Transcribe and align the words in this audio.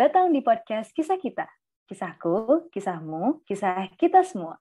datang 0.00 0.32
di 0.32 0.40
podcast 0.40 0.96
Kisah 0.96 1.20
Kita. 1.20 1.44
Kisahku, 1.84 2.72
kisahmu, 2.72 3.44
kisah 3.44 3.84
kita 4.00 4.24
semua. 4.24 4.56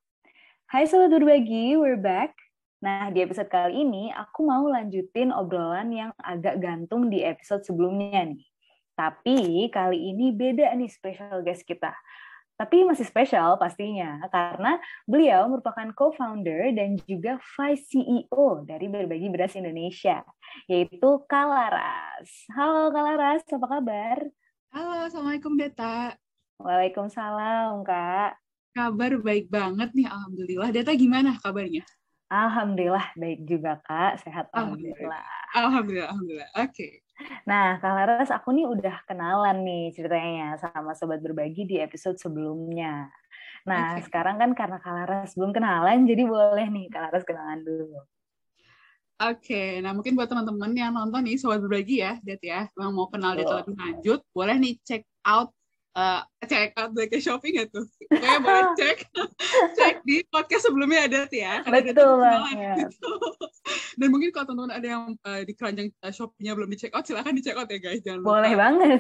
Hai 0.68 0.84
Sobat 0.84 1.16
Berbagi, 1.16 1.80
we're 1.80 1.96
back. 1.96 2.36
Nah, 2.84 3.08
di 3.08 3.24
episode 3.24 3.48
kali 3.48 3.88
ini 3.88 4.12
aku 4.12 4.44
mau 4.44 4.68
lanjutin 4.68 5.32
obrolan 5.32 5.96
yang 5.96 6.12
agak 6.20 6.60
gantung 6.60 7.08
di 7.08 7.24
episode 7.24 7.64
sebelumnya 7.64 8.28
nih. 8.28 8.44
Tapi 9.00 9.72
kali 9.72 10.12
ini 10.12 10.36
beda 10.36 10.76
nih 10.76 10.92
special 10.92 11.40
guest 11.40 11.64
kita. 11.64 11.96
Tapi 12.60 12.84
masih 12.84 13.08
spesial 13.08 13.56
pastinya 13.56 14.20
karena 14.28 14.76
beliau 15.08 15.48
merupakan 15.48 15.88
co-founder 15.96 16.76
dan 16.76 17.00
juga 17.08 17.40
vice 17.56 17.88
CEO 17.88 18.68
dari 18.68 18.92
Berbagi 18.92 19.32
Beras 19.32 19.56
Indonesia, 19.56 20.20
yaitu 20.68 21.24
Kalaras. 21.32 22.28
Halo 22.52 22.92
Kalaras, 22.92 23.48
apa 23.48 23.80
kabar? 23.80 24.20
Halo, 24.70 25.10
Assalamualaikum 25.10 25.58
Deta. 25.58 26.14
Waalaikumsalam 26.62 27.82
Kak. 27.82 28.38
Kabar 28.78 29.18
baik 29.18 29.50
banget 29.50 29.90
nih, 29.98 30.06
Alhamdulillah. 30.06 30.70
Deta 30.70 30.94
gimana 30.94 31.34
kabarnya? 31.42 31.82
Alhamdulillah 32.30 33.18
baik 33.18 33.50
juga 33.50 33.82
Kak, 33.82 34.22
sehat 34.22 34.46
Alhamdulillah. 34.54 35.26
Alhamdulillah, 35.58 36.10
Alhamdulillah. 36.14 36.50
Oke. 36.54 36.70
Okay. 36.70 36.92
Nah, 37.50 37.82
Kak 37.82 37.94
Laras, 37.98 38.30
aku 38.30 38.54
nih 38.54 38.70
udah 38.70 38.96
kenalan 39.10 39.66
nih 39.66 39.90
ceritanya 39.98 40.54
sama 40.62 40.94
Sobat 40.94 41.18
Berbagi 41.18 41.66
di 41.66 41.82
episode 41.82 42.22
sebelumnya. 42.22 43.10
Nah, 43.66 43.98
okay. 43.98 44.06
sekarang 44.06 44.38
kan 44.38 44.54
karena 44.54 44.78
Kak 44.78 44.94
Laras 44.94 45.34
belum 45.34 45.50
kenalan, 45.50 46.06
jadi 46.06 46.30
boleh 46.30 46.70
nih 46.70 46.94
Kak 46.94 47.10
Laras 47.10 47.26
kenalan 47.26 47.66
dulu. 47.66 48.06
Oke, 49.20 49.52
okay. 49.52 49.70
nah 49.84 49.92
mungkin 49.92 50.16
buat 50.16 50.32
teman-teman 50.32 50.72
yang 50.72 50.96
nonton 50.96 51.28
nih 51.28 51.36
Sobat 51.36 51.60
Berbagi 51.60 52.00
ya, 52.00 52.16
Det 52.24 52.40
ya, 52.40 52.72
yang 52.72 52.96
mau 52.96 53.12
kenal 53.12 53.36
Det 53.36 53.44
lebih 53.44 53.76
lanjut, 53.76 54.24
boleh 54.32 54.56
nih 54.56 54.80
check 54.88 55.04
out 55.28 55.52
uh, 56.00 56.22
check 56.48 56.72
out 56.80 56.96
Black 56.96 57.12
Shopping 57.20 57.60
ya 57.60 57.66
tuh. 57.68 57.86
Pokoknya 58.08 58.40
boleh 58.40 58.64
cek 58.80 58.98
cek 59.76 59.96
di 60.08 60.24
podcast 60.32 60.72
sebelumnya 60.72 61.12
ada 61.12 61.28
ya. 61.30 61.60
Betul 61.68 62.22
banget. 62.22 62.88
Gitu. 62.88 63.12
Dan 64.00 64.08
mungkin 64.16 64.30
kalau 64.32 64.46
teman-teman 64.50 64.74
ada 64.80 64.88
yang 64.88 65.04
uh, 65.28 65.42
di 65.44 65.54
keranjang 65.54 65.90
uh, 66.00 66.14
Shopee-nya 66.14 66.56
belum 66.56 66.70
di 66.72 66.78
check 66.80 66.94
out, 66.96 67.04
silahkan 67.04 67.36
di 67.36 67.44
check 67.44 67.58
out 67.60 67.68
ya 67.68 67.80
guys. 67.82 68.02
Jangan 68.02 68.24
boleh 68.24 68.54
lupa. 68.56 68.64
banget. 68.64 69.00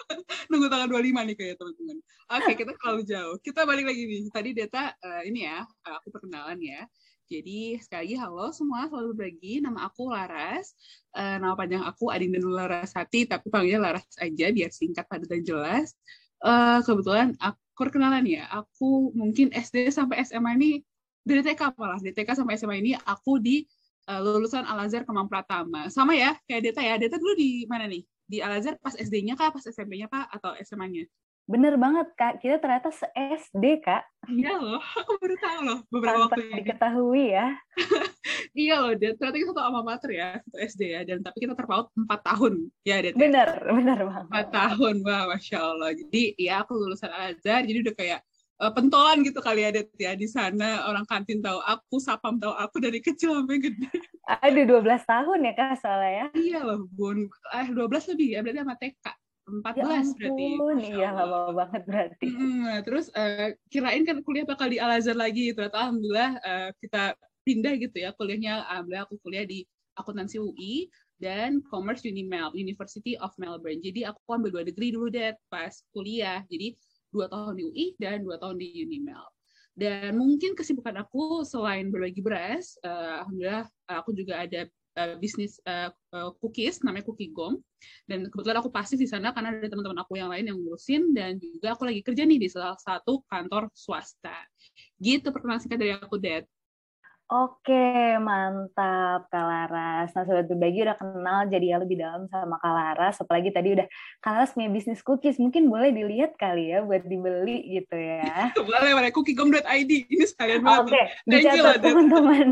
Nunggu 0.50 0.66
tanggal 0.70 0.88
25 0.94 1.26
nih 1.26 1.36
kayak 1.36 1.54
teman-teman. 1.58 1.96
Oke, 1.98 2.42
okay, 2.42 2.54
kita 2.62 2.72
terlalu 2.78 3.02
jauh. 3.02 3.36
Kita 3.42 3.60
balik 3.66 3.84
lagi 3.90 4.02
nih. 4.06 4.22
Tadi 4.30 4.50
Deta 4.54 4.94
uh, 4.94 5.22
ini 5.26 5.46
ya, 5.46 5.66
aku 5.82 6.08
perkenalan 6.14 6.58
ya. 6.62 6.86
Jadi 7.26 7.82
sekali 7.82 8.14
lagi 8.14 8.16
halo 8.22 8.54
semua, 8.54 8.86
selalu 8.86 9.10
berbagi. 9.14 9.58
Nama 9.58 9.90
aku 9.90 10.14
Laras. 10.14 10.78
Uh, 11.10 11.42
nama 11.42 11.58
panjang 11.58 11.82
aku 11.82 12.14
Ading 12.14 12.38
dan 12.38 12.46
Larasati, 12.46 13.26
tapi 13.26 13.50
panggilnya 13.50 13.82
Laras 13.82 14.06
aja 14.22 14.46
biar 14.54 14.70
singkat, 14.70 15.10
padat 15.10 15.26
dan 15.26 15.42
jelas 15.42 15.98
uh, 16.44 16.80
kebetulan 16.84 17.32
aku 17.40 17.60
perkenalan 17.76 18.24
ya, 18.24 18.48
aku 18.48 19.12
mungkin 19.12 19.52
SD 19.52 19.92
sampai 19.92 20.24
SMA 20.24 20.56
ini 20.56 20.70
dari 21.20 21.44
TK 21.44 21.76
malah, 21.76 22.00
dari 22.00 22.16
TK 22.16 22.32
sampai 22.32 22.56
SMA 22.56 22.80
ini 22.80 22.96
aku 22.96 23.36
di 23.36 23.68
uh, 24.08 24.20
lulusan 24.20 24.64
Al 24.64 24.88
Azhar 24.88 25.04
Kemang 25.04 25.28
Pratama. 25.28 25.92
Sama 25.92 26.16
ya, 26.16 26.36
kayak 26.48 26.72
Deta 26.72 26.80
ya. 26.80 26.96
Deta 26.96 27.20
dulu 27.20 27.36
di 27.36 27.68
mana 27.68 27.84
nih? 27.84 28.02
Di 28.26 28.40
Al 28.40 28.58
Azhar 28.58 28.80
pas 28.80 28.96
SD-nya 28.96 29.36
kah, 29.36 29.52
pas 29.52 29.62
SMP-nya 29.62 30.08
kah, 30.08 30.24
atau 30.32 30.56
SMA-nya? 30.64 31.04
Bener 31.46 31.78
banget, 31.78 32.10
Kak. 32.18 32.42
Kita 32.42 32.58
ternyata 32.58 32.90
se-SD, 32.90 33.78
Kak. 33.78 34.02
Iya 34.26 34.58
loh, 34.58 34.82
aku 34.82 35.14
baru 35.22 35.36
tahu 35.38 35.58
loh 35.62 35.78
beberapa 35.94 36.26
Tanpa 36.26 36.34
waktu 36.34 36.42
ini. 36.42 36.58
diketahui 36.58 37.24
ya. 37.30 37.46
iya 38.66 38.74
loh, 38.82 38.92
dan 38.98 39.14
ternyata 39.14 39.38
kita 39.38 39.50
satu 39.54 39.62
alma 39.62 39.80
mater 39.86 40.10
ya, 40.10 40.28
satu 40.42 40.58
SD 40.58 40.82
ya, 40.90 41.00
dan 41.06 41.22
tapi 41.22 41.46
kita 41.46 41.54
terpaut 41.54 41.86
empat 41.94 42.20
tahun. 42.26 42.66
Ya, 42.82 42.98
Det. 42.98 43.14
Bener, 43.14 43.46
bener 43.62 43.98
banget. 44.02 44.24
Empat 44.26 44.48
tahun, 44.50 44.94
wah, 45.06 45.22
Masya 45.30 45.58
Allah. 45.62 45.90
Jadi, 45.94 46.34
ya 46.34 46.66
aku 46.66 46.74
lulusan 46.74 47.14
Al-Azhar, 47.14 47.62
jadi 47.62 47.78
udah 47.86 47.94
kayak 47.94 48.20
uh, 48.58 48.72
pentolan 48.74 49.22
gitu 49.22 49.38
kali 49.38 49.62
ya, 49.62 49.70
Det, 49.70 49.86
ya. 50.02 50.18
Di 50.18 50.26
sana 50.26 50.90
orang 50.90 51.06
kantin 51.06 51.38
tahu 51.38 51.62
aku, 51.62 52.02
sapam 52.02 52.42
tahu 52.42 52.58
aku 52.58 52.82
dari 52.82 52.98
kecil 52.98 53.38
sampai 53.38 53.62
gede. 53.62 53.86
Aduh, 54.42 54.66
12 54.82 54.82
tahun 55.06 55.38
ya, 55.46 55.52
Kak, 55.54 55.78
soalnya 55.78 56.10
ya. 56.10 56.26
Iya 56.34 56.58
loh, 56.66 56.90
Bun. 56.90 57.30
Eh, 57.54 57.66
12 57.70 58.10
lebih 58.10 58.34
ya, 58.34 58.42
berarti 58.42 58.58
sama 58.66 58.74
TK 58.74 59.06
14 59.46 59.78
ya 59.78 60.02
berarti. 60.10 60.46
Iya, 60.90 61.08
lama 61.14 61.54
banget 61.54 61.82
berarti. 61.86 62.26
Hmm, 62.26 62.82
terus 62.82 63.06
uh, 63.14 63.54
kirain 63.70 64.02
kan 64.02 64.18
kuliah 64.26 64.42
bakal 64.42 64.66
di 64.66 64.82
Al 64.82 64.98
Azhar 64.98 65.14
lagi, 65.14 65.54
ternyata 65.54 65.86
alhamdulillah 65.86 66.30
uh, 66.42 66.70
kita 66.82 67.14
pindah 67.46 67.74
gitu 67.78 67.96
ya 68.02 68.10
kuliahnya. 68.18 68.66
Alhamdulillah 68.66 69.06
aku 69.06 69.16
kuliah 69.22 69.46
di 69.46 69.62
akuntansi 69.94 70.42
UI 70.42 70.90
dan 71.22 71.62
Commerce 71.70 72.02
Unimel, 72.02 72.50
University 72.58 73.14
of 73.22 73.30
Melbourne. 73.38 73.78
Jadi 73.80 74.02
aku 74.02 74.18
ambil 74.34 74.50
dua 74.50 74.64
degree 74.66 74.90
dulu 74.90 75.08
deh 75.08 75.30
pas 75.46 75.72
kuliah. 75.94 76.42
Jadi 76.50 76.74
dua 77.14 77.30
tahun 77.30 77.54
di 77.56 77.62
UI 77.70 77.86
dan 78.02 78.26
dua 78.26 78.42
tahun 78.42 78.58
di 78.58 78.82
Unimel. 78.82 79.24
Dan 79.76 80.16
mungkin 80.16 80.56
kesibukan 80.56 80.96
aku 81.04 81.44
selain 81.44 81.92
berbagi 81.92 82.24
beras, 82.24 82.80
uh, 82.80 83.22
alhamdulillah 83.22 83.68
aku 83.92 84.10
juga 84.16 84.40
ada 84.42 84.64
uh, 84.96 85.14
bisnis 85.20 85.60
uh, 85.68 85.92
uh, 86.16 86.32
cookies 86.40 86.80
namanya 86.82 87.04
Cookie 87.06 87.30
Gom. 87.30 87.60
Dan 88.08 88.26
kebetulan 88.32 88.58
aku 88.64 88.72
pasif 88.72 88.96
di 88.96 89.06
sana 89.06 89.30
karena 89.30 89.54
ada 89.54 89.68
teman-teman 89.68 90.00
aku 90.02 90.16
yang 90.18 90.32
lain 90.32 90.48
yang 90.48 90.58
ngurusin 90.58 91.12
dan 91.12 91.36
juga 91.38 91.76
aku 91.76 91.86
lagi 91.86 92.00
kerja 92.02 92.24
nih 92.24 92.40
di 92.40 92.48
salah 92.48 92.74
satu 92.80 93.22
kantor 93.28 93.68
swasta. 93.76 94.34
Gitu 94.98 95.28
perkenalan 95.28 95.60
singkat 95.60 95.78
dari 95.78 95.92
aku 95.94 96.16
Dad 96.16 96.48
Oke, 97.26 98.14
mantap 98.22 99.26
Kak 99.34 99.46
Laras. 99.50 100.14
Nah, 100.14 100.22
Sobat 100.22 100.46
Berbagi 100.46 100.86
udah 100.86 100.94
kenal 100.94 101.50
jadi 101.50 101.74
ya 101.74 101.76
lebih 101.82 101.98
dalam 101.98 102.30
sama 102.30 102.54
Kak 102.62 102.70
Laras. 102.70 103.18
Apalagi 103.18 103.50
tadi 103.50 103.74
udah 103.74 103.82
Kak 104.22 104.30
Laras 104.30 104.54
punya 104.54 104.70
bisnis 104.70 105.02
cookies. 105.02 105.42
Mungkin 105.42 105.66
boleh 105.66 105.90
dilihat 105.90 106.38
kali 106.38 106.70
ya 106.70 106.86
buat 106.86 107.02
dibeli 107.02 107.66
gitu 107.66 107.98
ya. 107.98 108.54
boleh, 108.70 108.94
boleh. 108.94 109.10
Cookiegom.id. 109.10 109.92
Ini 110.06 110.22
sekalian 110.22 110.62
banget. 110.62 110.86
Oke, 110.86 111.02
dicatat 111.26 111.82
teman-teman. 111.82 112.48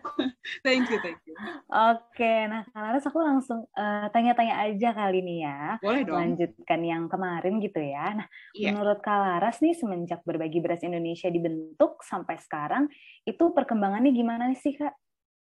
thank 0.66 0.86
you, 0.94 1.02
thank 1.02 1.18
you. 1.26 1.34
Oke, 1.74 2.34
nah 2.46 2.62
Kak 2.70 2.80
Laras 2.86 3.04
aku 3.10 3.18
langsung 3.18 3.66
eh, 3.74 4.06
tanya-tanya 4.14 4.62
aja 4.62 4.94
kali 4.94 5.26
ini 5.26 5.42
ya. 5.42 5.82
Boleh 5.82 6.06
dong. 6.06 6.22
Lanjutkan 6.22 6.86
yang 6.86 7.10
kemarin 7.10 7.58
gitu 7.58 7.82
ya. 7.82 8.14
Nah, 8.14 8.30
yeah. 8.54 8.70
menurut 8.70 9.02
Kak 9.02 9.18
Laras 9.18 9.58
nih 9.58 9.74
semenjak 9.74 10.22
Berbagi 10.22 10.62
Beras 10.62 10.86
Indonesia 10.86 11.26
dibentuk 11.26 11.98
sampai 12.06 12.38
sekarang, 12.38 12.86
itu 13.26 13.50
perkembangannya 14.04 14.12
gimana 14.12 14.60
sih 14.60 14.76
kak? 14.76 14.94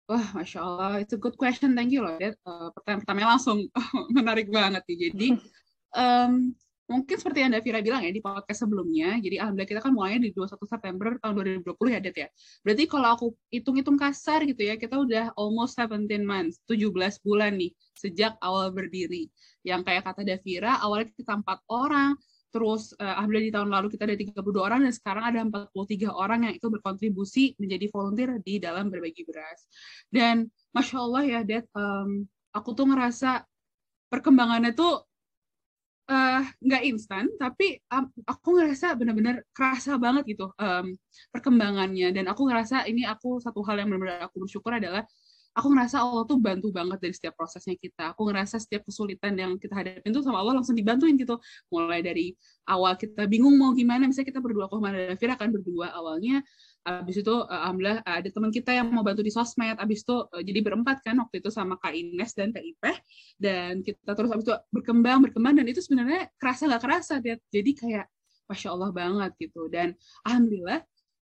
Wah, 0.04 0.26
masya 0.36 0.60
Allah, 0.60 1.00
itu 1.00 1.16
good 1.16 1.34
question, 1.40 1.72
thank 1.72 1.88
you 1.88 2.04
loh. 2.04 2.14
Uh, 2.20 2.68
pertanyaan 2.76 3.00
pertama 3.02 3.32
langsung 3.34 3.58
menarik 4.16 4.52
banget 4.52 4.84
nih. 4.84 4.98
Jadi 5.10 5.28
um, 6.00 6.52
mungkin 6.84 7.16
seperti 7.16 7.40
yang 7.40 7.56
Davira 7.56 7.80
bilang 7.80 8.04
ya 8.04 8.12
di 8.12 8.20
podcast 8.20 8.68
sebelumnya, 8.68 9.16
jadi 9.24 9.40
alhamdulillah 9.40 9.70
kita 9.72 9.80
kan 9.80 9.96
mulainya 9.96 10.28
di 10.28 10.30
21 10.36 10.60
September 10.68 11.08
tahun 11.24 11.34
2020 11.64 11.96
ya, 11.96 12.00
Det 12.04 12.16
ya. 12.20 12.28
Berarti 12.60 12.84
kalau 12.84 13.08
aku 13.16 13.26
hitung-hitung 13.48 13.96
kasar 13.96 14.44
gitu 14.44 14.60
ya, 14.60 14.76
kita 14.76 15.00
udah 15.00 15.32
almost 15.40 15.80
17 15.80 16.04
months, 16.20 16.60
17 16.68 17.24
bulan 17.24 17.56
nih 17.56 17.72
sejak 17.96 18.36
awal 18.44 18.76
berdiri. 18.76 19.32
Yang 19.64 19.88
kayak 19.88 20.04
kata 20.04 20.20
Davira, 20.20 20.84
awalnya 20.84 21.08
kita 21.16 21.32
empat 21.40 21.64
orang, 21.72 22.12
Terus 22.54 22.94
uh, 23.02 23.18
alhamdulillah 23.18 23.46
di 23.50 23.54
tahun 23.58 23.68
lalu 23.74 23.86
kita 23.90 24.06
ada 24.06 24.14
32 24.14 24.62
orang 24.62 24.86
dan 24.86 24.94
sekarang 24.94 25.24
ada 25.26 25.42
43 25.42 26.06
orang 26.06 26.40
yang 26.46 26.54
itu 26.54 26.70
berkontribusi 26.70 27.58
menjadi 27.58 27.90
volunteer 27.90 28.38
di 28.46 28.62
dalam 28.62 28.94
berbagi 28.94 29.26
beras. 29.26 29.66
Dan 30.06 30.46
masya 30.70 31.02
Allah 31.02 31.22
ya, 31.26 31.40
Dad, 31.42 31.66
um, 31.74 32.22
aku 32.54 32.70
tuh 32.78 32.86
ngerasa 32.86 33.42
perkembangannya 34.06 34.70
tuh 34.78 35.02
eh, 36.06 36.42
nggak 36.62 36.82
uh, 36.84 36.90
instan, 36.94 37.26
tapi 37.42 37.82
um, 37.90 38.06
aku 38.22 38.62
ngerasa 38.62 38.94
benar-benar 38.94 39.42
kerasa 39.50 39.98
banget 39.98 40.38
gitu 40.38 40.54
um, 40.54 40.94
perkembangannya. 41.34 42.14
Dan 42.14 42.30
aku 42.30 42.46
ngerasa 42.46 42.86
ini 42.86 43.02
aku 43.02 43.42
satu 43.42 43.66
hal 43.66 43.82
yang 43.82 43.90
benar-benar 43.90 44.30
aku 44.30 44.46
bersyukur 44.46 44.78
adalah 44.78 45.02
aku 45.54 45.70
ngerasa 45.70 46.02
Allah 46.02 46.26
tuh 46.26 46.38
bantu 46.42 46.74
banget 46.74 46.98
dari 46.98 47.14
setiap 47.14 47.38
prosesnya 47.38 47.78
kita. 47.78 48.12
Aku 48.12 48.26
ngerasa 48.26 48.58
setiap 48.58 48.82
kesulitan 48.90 49.38
yang 49.38 49.54
kita 49.54 49.78
hadapin 49.78 50.10
tuh 50.10 50.26
sama 50.26 50.42
Allah 50.42 50.58
langsung 50.58 50.74
dibantuin 50.74 51.14
gitu. 51.14 51.38
Mulai 51.70 52.02
dari 52.02 52.34
awal 52.66 52.98
kita 52.98 53.30
bingung 53.30 53.54
mau 53.54 53.70
gimana, 53.70 54.10
misalnya 54.10 54.34
kita 54.34 54.42
berdua, 54.42 54.66
aku 54.66 54.82
sama 54.82 54.90
Davira 54.90 55.34
kan 55.38 55.54
berdua 55.54 55.94
awalnya. 55.94 56.42
Abis 56.84 57.24
itu, 57.24 57.32
uh, 57.32 57.48
alhamdulillah 57.48 58.04
ada 58.04 58.28
teman 58.28 58.50
kita 58.52 58.70
yang 58.76 58.90
mau 58.90 59.06
bantu 59.06 59.22
di 59.24 59.32
sosmed. 59.32 59.78
Abis 59.78 60.04
itu 60.04 60.16
uh, 60.20 60.42
jadi 60.42 60.60
berempat 60.60 61.00
kan 61.06 61.16
waktu 61.22 61.40
itu 61.40 61.48
sama 61.48 61.78
Kak 61.78 61.94
Ines 61.94 62.34
dan 62.34 62.50
Kak 62.50 62.60
Ipeh. 62.60 62.96
Dan 63.38 63.80
kita 63.80 64.12
terus 64.12 64.34
abis 64.34 64.44
itu 64.44 64.54
berkembang, 64.74 65.22
berkembang. 65.24 65.54
Dan 65.56 65.70
itu 65.70 65.80
sebenarnya 65.80 66.28
kerasa 66.36 66.66
nggak 66.66 66.82
kerasa. 66.82 67.14
Jadi 67.24 67.70
kayak 67.78 68.10
Masya 68.50 68.68
Allah 68.74 68.90
banget 68.92 69.32
gitu. 69.40 69.70
Dan 69.72 69.96
Alhamdulillah 70.26 70.84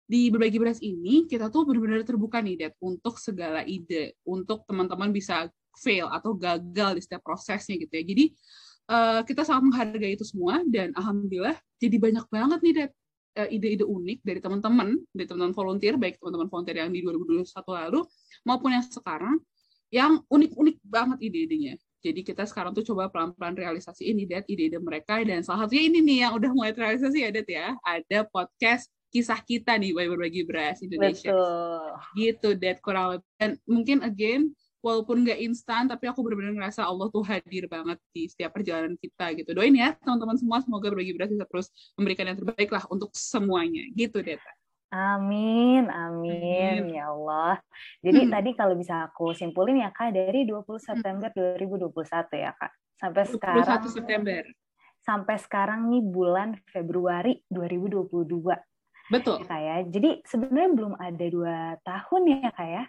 di 0.06 0.30
berbagi 0.30 0.62
beras 0.62 0.78
ini 0.78 1.26
kita 1.26 1.50
tuh 1.50 1.66
benar-benar 1.66 2.06
terbuka 2.06 2.38
nih 2.38 2.54
Dad 2.54 2.72
untuk 2.78 3.18
segala 3.18 3.66
ide 3.66 4.14
untuk 4.22 4.62
teman-teman 4.70 5.10
bisa 5.10 5.50
fail 5.74 6.06
atau 6.08 6.32
gagal 6.38 6.94
di 6.94 7.02
setiap 7.02 7.26
prosesnya 7.26 7.74
gitu 7.74 7.90
ya 7.90 8.04
jadi 8.06 8.24
uh, 8.86 9.20
kita 9.26 9.42
sangat 9.42 9.62
menghargai 9.66 10.14
itu 10.14 10.22
semua 10.22 10.62
dan 10.70 10.94
alhamdulillah 10.94 11.58
jadi 11.82 11.96
banyak 11.98 12.26
banget 12.30 12.58
nih 12.62 12.74
Dad 12.78 12.90
uh, 13.42 13.48
ide-ide 13.50 13.82
unik 13.82 14.18
dari 14.22 14.38
teman-teman 14.38 14.88
dari 15.10 15.26
teman-teman 15.26 15.54
volunteer 15.58 15.94
baik 15.98 16.22
teman-teman 16.22 16.48
volunteer 16.48 16.86
yang 16.86 16.90
di 16.94 17.02
2021 17.02 17.50
lalu 17.66 18.00
maupun 18.46 18.70
yang 18.78 18.86
sekarang 18.86 19.36
yang 19.90 20.22
unik-unik 20.26 20.76
banget 20.82 21.18
ide-idenya 21.22 21.74
Jadi 22.06 22.22
kita 22.22 22.46
sekarang 22.46 22.70
tuh 22.70 22.86
coba 22.86 23.10
pelan-pelan 23.10 23.58
realisasi 23.58 24.14
ini, 24.14 24.30
Dad, 24.30 24.46
ide-ide 24.46 24.78
mereka. 24.78 25.18
Dan 25.26 25.42
salah 25.42 25.66
satunya 25.66 25.90
ini 25.90 25.98
nih 26.06 26.18
yang 26.28 26.32
udah 26.38 26.50
mulai 26.54 26.70
terrealisasi 26.70 27.18
ya, 27.18 27.30
Dad 27.34 27.48
ya. 27.50 27.74
Ada 27.82 28.22
podcast 28.30 28.94
kisah 29.10 29.40
kita 29.42 29.74
nih, 29.78 29.94
Bayi 29.96 30.08
Berbagi 30.10 30.42
Beras 30.46 30.82
Indonesia. 30.82 31.30
Betul. 31.30 31.90
Gitu, 32.16 32.48
Dad, 32.58 32.78
kurang 32.84 33.18
lebih. 33.18 33.28
Dan 33.38 33.50
mungkin, 33.64 33.98
again, 34.02 34.52
walaupun 34.84 35.26
nggak 35.26 35.40
instan, 35.42 35.90
tapi 35.90 36.06
aku 36.06 36.22
benar-benar 36.22 36.54
ngerasa 36.54 36.86
Allah 36.86 37.10
tuh 37.10 37.26
hadir 37.26 37.66
banget 37.66 37.98
di 38.14 38.30
setiap 38.30 38.54
perjalanan 38.54 38.94
kita 38.94 39.34
gitu. 39.34 39.50
Doain 39.56 39.74
ya, 39.74 39.98
teman-teman 39.98 40.38
semua, 40.38 40.62
semoga 40.62 40.92
Berbagi 40.92 41.16
Beras 41.16 41.32
bisa 41.32 41.46
terus 41.48 41.66
memberikan 41.98 42.30
yang 42.30 42.38
terbaik 42.38 42.70
lah 42.70 42.84
untuk 42.86 43.10
semuanya. 43.16 43.82
Gitu, 43.94 44.22
Dad. 44.22 44.38
Amin, 44.94 45.90
amin, 45.90 46.94
ya 46.94 47.10
Allah. 47.10 47.58
Jadi 48.06 48.20
hmm. 48.22 48.30
tadi 48.30 48.50
kalau 48.54 48.78
bisa 48.78 49.10
aku 49.10 49.34
simpulin 49.34 49.82
ya 49.82 49.90
Kak, 49.90 50.14
dari 50.14 50.46
20 50.46 50.62
hmm. 50.62 50.78
September 50.78 51.28
2021 51.34 51.90
ya 52.38 52.54
Kak, 52.54 52.72
sampai 52.94 53.22
21 53.26 53.34
sekarang. 53.34 53.82
September. 53.90 54.42
Sampai 55.02 55.36
sekarang 55.42 55.80
nih 55.90 56.02
bulan 56.06 56.54
Februari 56.70 57.42
2022. 57.50 58.46
Betul. 59.12 59.42
Ya, 59.42 59.46
Kak 59.46 59.60
ya. 59.62 59.76
Jadi 59.86 60.10
sebenarnya 60.26 60.70
belum 60.74 60.94
ada 60.98 61.26
dua 61.30 61.58
tahun 61.86 62.22
ya 62.26 62.48
Kak 62.50 62.68
ya. 62.68 62.84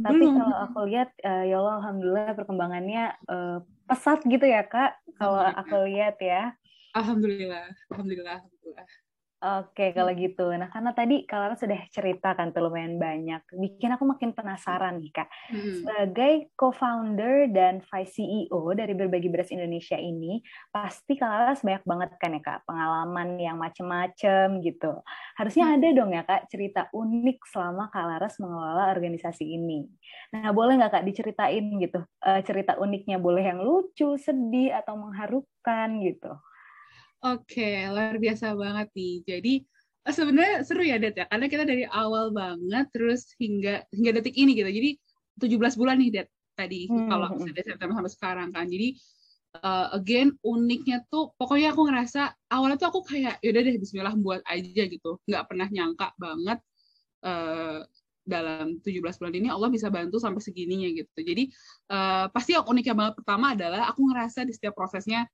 Tapi 0.00 0.16
belum. 0.20 0.34
kalau 0.36 0.56
aku 0.68 0.78
lihat, 0.88 1.10
uh, 1.24 1.44
ya 1.44 1.56
Allah, 1.60 1.76
Alhamdulillah 1.80 2.32
perkembangannya 2.36 3.04
uh, 3.28 3.58
pesat 3.88 4.20
gitu 4.28 4.44
ya 4.44 4.64
Kak, 4.64 4.96
kalau 5.16 5.40
aku 5.40 5.76
lihat 5.88 6.20
ya. 6.20 6.52
Alhamdulillah, 6.96 7.70
Alhamdulillah, 7.92 8.38
Alhamdulillah. 8.44 8.88
Oke, 9.40 9.96
kalau 9.96 10.12
hmm. 10.12 10.20
gitu. 10.20 10.52
Nah, 10.52 10.68
karena 10.68 10.92
tadi 10.92 11.24
Kak 11.24 11.56
sudah 11.56 11.88
ceritakan 11.88 12.52
tuh 12.52 12.60
lumayan 12.60 13.00
banyak, 13.00 13.40
bikin 13.56 13.96
aku 13.96 14.04
makin 14.04 14.36
penasaran 14.36 15.00
nih, 15.00 15.16
Kak. 15.16 15.32
Hmm. 15.48 15.80
Sebagai 15.80 16.52
co-founder 16.60 17.48
dan 17.48 17.80
vice 17.80 18.20
CEO 18.20 18.60
dari 18.76 18.92
Berbagi 18.92 19.32
Beras 19.32 19.48
Indonesia 19.48 19.96
ini, 19.96 20.44
pasti 20.68 21.16
Kak 21.16 21.24
Laras 21.24 21.64
banyak 21.64 21.88
banget 21.88 22.10
kan 22.20 22.36
ya, 22.36 22.42
Kak, 22.44 22.68
pengalaman 22.68 23.40
yang 23.40 23.56
macem-macem 23.56 24.60
gitu. 24.60 25.00
Harusnya 25.40 25.72
hmm. 25.72 25.74
ada 25.80 25.88
dong 25.96 26.10
ya, 26.12 26.22
Kak, 26.28 26.42
cerita 26.52 26.92
unik 26.92 27.38
selama 27.48 27.88
Kak 27.88 28.04
Laras 28.12 28.36
mengelola 28.44 28.92
organisasi 28.92 29.56
ini. 29.56 29.88
Nah, 30.36 30.52
boleh 30.52 30.76
nggak, 30.76 31.00
Kak, 31.00 31.04
diceritain 31.08 31.64
gitu, 31.80 32.04
uh, 32.04 32.40
cerita 32.44 32.76
uniknya? 32.76 33.16
Boleh 33.16 33.48
yang 33.48 33.64
lucu, 33.64 34.20
sedih, 34.20 34.76
atau 34.76 35.00
mengharukan 35.00 35.96
gitu. 36.04 36.36
Oke, 37.20 37.84
luar 37.92 38.16
biasa 38.16 38.56
banget 38.56 38.88
nih. 38.96 39.14
Jadi 39.28 39.52
eh, 40.08 40.14
sebenarnya 40.14 40.56
seru 40.64 40.80
ya 40.80 40.96
Det 40.96 41.12
ya, 41.12 41.28
karena 41.28 41.46
kita 41.52 41.64
dari 41.68 41.84
awal 41.84 42.32
banget 42.32 42.88
terus 42.96 43.36
hingga 43.36 43.84
hingga 43.92 44.10
detik 44.16 44.32
ini 44.40 44.56
gitu. 44.56 44.70
Jadi 44.72 44.90
17 45.36 45.80
bulan 45.80 46.00
nih 46.00 46.10
Det 46.16 46.28
tadi 46.56 46.88
hmm. 46.88 47.08
kalau 47.12 47.28
hmm, 47.28 47.44
hmm. 47.44 47.52
dari 47.52 47.66
September 47.68 47.94
sampai 48.00 48.12
sekarang 48.16 48.48
kan. 48.56 48.64
Jadi 48.72 48.96
uh, 49.60 49.92
again 49.92 50.32
uniknya 50.40 51.04
tuh 51.12 51.36
pokoknya 51.36 51.76
aku 51.76 51.92
ngerasa 51.92 52.32
awalnya 52.48 52.80
tuh 52.80 52.88
aku 52.88 53.00
kayak 53.04 53.36
yaudah 53.44 53.62
deh 53.68 53.76
Bismillah 53.76 54.16
buat 54.16 54.40
aja 54.48 54.82
gitu. 54.88 55.20
Nggak 55.28 55.44
pernah 55.44 55.68
nyangka 55.68 56.16
banget 56.16 56.58
uh, 57.28 57.84
dalam 58.24 58.80
17 58.80 58.96
bulan 58.96 59.34
ini 59.36 59.48
Allah 59.52 59.68
bisa 59.68 59.92
bantu 59.92 60.16
sampai 60.16 60.40
segininya 60.40 60.88
gitu. 60.88 61.20
Jadi 61.20 61.52
uh, 61.92 62.32
pasti 62.32 62.56
yang 62.56 62.64
uniknya 62.64 62.96
banget 62.96 63.14
pertama 63.20 63.52
adalah 63.52 63.92
aku 63.92 64.08
ngerasa 64.08 64.48
di 64.48 64.56
setiap 64.56 64.72
prosesnya 64.72 65.28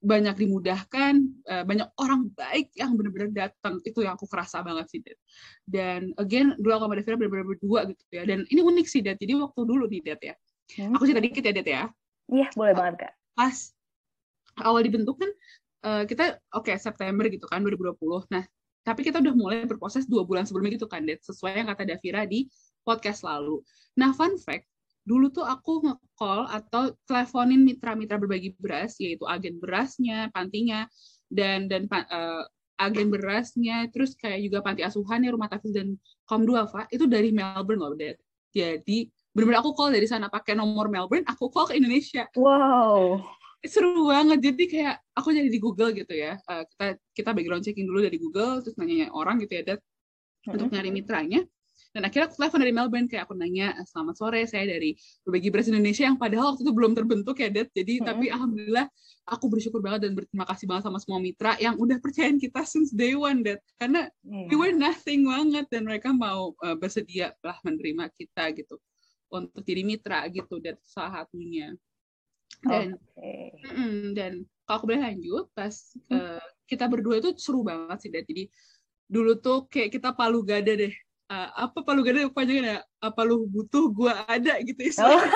banyak 0.00 0.36
dimudahkan, 0.36 1.14
uh, 1.48 1.64
banyak 1.64 1.88
orang 1.96 2.28
baik 2.36 2.68
yang 2.76 2.94
benar-benar 2.94 3.30
datang 3.32 3.80
itu 3.82 4.04
yang 4.04 4.14
aku 4.14 4.28
kerasa 4.28 4.60
banget 4.60 4.86
sih 4.92 5.00
Dad. 5.00 5.18
Dan 5.64 6.12
again 6.20 6.52
dulu 6.60 6.72
aku 6.76 6.84
sama 6.86 6.96
Devira 7.00 7.16
benar-benar 7.16 7.46
berdua 7.48 7.80
gitu 7.88 8.02
ya. 8.12 8.22
Dan 8.28 8.44
ini 8.52 8.60
unik 8.60 8.86
sih 8.86 9.00
Dad. 9.00 9.16
Jadi 9.16 9.32
waktu 9.40 9.60
dulu 9.64 9.84
nih 9.88 10.02
Dad 10.04 10.20
ya. 10.20 10.34
Hmm. 10.76 10.92
Aku 10.94 11.08
cerita 11.08 11.22
dikit 11.24 11.42
ya 11.42 11.52
Dad 11.56 11.68
ya. 11.68 11.82
Iya 12.28 12.48
boleh 12.52 12.74
banget 12.76 12.94
kak. 13.08 13.12
Pas 13.32 13.56
awal 14.60 14.80
dibentuk 14.84 15.16
kan 15.16 15.30
uh, 15.86 16.02
kita 16.04 16.40
oke 16.52 16.68
okay, 16.68 16.76
September 16.76 17.24
gitu 17.32 17.46
kan 17.48 17.64
2020. 17.64 17.96
Nah 18.30 18.44
tapi 18.86 19.02
kita 19.02 19.18
udah 19.18 19.34
mulai 19.34 19.66
berproses 19.66 20.06
dua 20.06 20.22
bulan 20.22 20.46
sebelumnya 20.46 20.76
gitu 20.76 20.86
kan 20.86 21.02
Dad. 21.02 21.24
Sesuai 21.24 21.64
yang 21.64 21.68
kata 21.72 21.88
Davira 21.88 22.28
di 22.28 22.46
podcast 22.84 23.24
lalu. 23.24 23.64
Nah 23.96 24.12
fun 24.12 24.36
fact 24.36 24.68
dulu 25.06 25.30
tuh 25.30 25.46
aku 25.46 25.86
nge-call 25.86 26.50
atau 26.50 26.90
teleponin 27.06 27.62
mitra-mitra 27.62 28.18
berbagi 28.18 28.58
beras 28.58 28.98
yaitu 28.98 29.22
agen 29.24 29.62
berasnya, 29.62 30.28
pantinya 30.34 30.90
dan 31.30 31.70
dan 31.70 31.86
uh, 31.86 32.42
agen 32.76 33.08
berasnya 33.08 33.88
terus 33.94 34.18
kayak 34.18 34.42
juga 34.42 34.58
panti 34.60 34.82
asuhan 34.82 35.24
ya 35.24 35.32
rumah 35.32 35.48
tafis 35.48 35.72
dan 35.72 35.96
kaum 36.26 36.44
duafa 36.44 36.90
itu 36.90 37.06
dari 37.06 37.30
Melbourne 37.30 37.80
loh 37.80 37.94
Dad. 37.94 38.18
Jadi 38.50 39.06
benar-benar 39.30 39.62
aku 39.62 39.72
call 39.78 39.94
dari 39.94 40.10
sana 40.10 40.26
pakai 40.26 40.58
nomor 40.58 40.90
Melbourne, 40.90 41.24
aku 41.24 41.48
call 41.48 41.70
ke 41.70 41.78
Indonesia. 41.78 42.26
Wow. 42.34 43.22
Seru 43.62 44.10
banget. 44.10 44.42
Jadi 44.42 44.64
kayak 44.68 44.96
aku 45.14 45.34
jadi 45.34 45.48
di 45.50 45.58
Google 45.62 45.94
gitu 45.94 46.14
ya. 46.14 46.34
Uh, 46.50 46.66
kita 46.66 46.86
kita 47.14 47.30
background 47.30 47.62
checking 47.62 47.86
dulu 47.86 48.02
dari 48.02 48.18
Google 48.18 48.58
terus 48.58 48.74
nanya 48.74 49.08
orang 49.14 49.38
gitu 49.38 49.54
ya 49.54 49.62
Dad 49.62 49.78
mm 49.78 49.86
-hmm. 49.86 50.54
untuk 50.58 50.68
nyari 50.74 50.90
mitranya 50.90 51.40
dan 51.94 52.02
akhirnya 52.06 52.26
aku 52.30 52.36
telepon 52.38 52.60
dari 52.62 52.74
Melbourne 52.74 53.08
kayak 53.10 53.28
aku 53.28 53.34
nanya 53.38 53.76
selamat 53.86 54.14
sore 54.18 54.40
saya 54.48 54.64
dari 54.66 54.96
berbagi 55.22 55.48
beras 55.52 55.68
Indonesia 55.70 56.04
yang 56.06 56.18
padahal 56.18 56.54
waktu 56.54 56.62
itu 56.66 56.72
belum 56.72 56.92
terbentuk 56.94 57.36
ya 57.38 57.48
Dad 57.52 57.68
jadi 57.70 57.94
hmm. 58.00 58.04
tapi 58.06 58.26
alhamdulillah 58.30 58.86
aku 59.26 59.44
bersyukur 59.50 59.82
banget 59.82 60.08
dan 60.08 60.12
berterima 60.14 60.46
kasih 60.46 60.66
banget 60.70 60.82
sama 60.86 60.98
semua 61.02 61.18
mitra 61.18 61.52
yang 61.58 61.74
udah 61.76 61.98
percayain 61.98 62.38
kita 62.38 62.62
since 62.62 62.94
day 62.94 63.14
one 63.18 63.42
Dad 63.42 63.58
karena 63.78 64.06
yeah. 64.22 64.48
we 64.50 64.54
were 64.56 64.74
nothing 64.74 65.26
banget 65.26 65.66
dan 65.68 65.82
mereka 65.86 66.14
mau 66.14 66.54
uh, 66.62 66.76
bersedia 66.78 67.34
lah 67.42 67.58
menerima 67.66 68.10
kita 68.14 68.54
gitu 68.54 68.78
untuk 69.30 69.62
jadi 69.66 69.82
mitra 69.82 70.26
gitu 70.30 70.62
dan 70.62 70.78
salah 70.86 71.22
satunya 71.22 71.74
dan 72.62 72.94
okay. 73.14 73.52
mm, 73.74 74.14
dan 74.14 74.32
kalau 74.66 74.76
aku 74.82 74.86
boleh 74.90 75.02
lanjut 75.02 75.46
pas 75.52 75.74
uh, 76.14 76.42
kita 76.66 76.86
berdua 76.90 77.22
itu 77.22 77.30
seru 77.38 77.62
banget 77.62 77.98
sih 78.02 78.10
Dad 78.10 78.26
jadi 78.26 78.50
dulu 79.06 79.38
tuh 79.38 79.70
kayak 79.70 79.94
kita 79.94 80.10
palu 80.14 80.42
gada 80.42 80.74
deh 80.74 80.90
uh, 81.30 81.48
apa 81.68 81.78
palu 81.82 82.02
gada 82.02 82.26
kepanjangan 82.30 82.64
ya? 82.64 82.78
Apa 83.02 83.20
lu 83.26 83.46
butuh 83.46 83.90
gua 83.90 84.26
ada 84.26 84.58
gitu 84.62 84.80
Oh. 85.02 85.22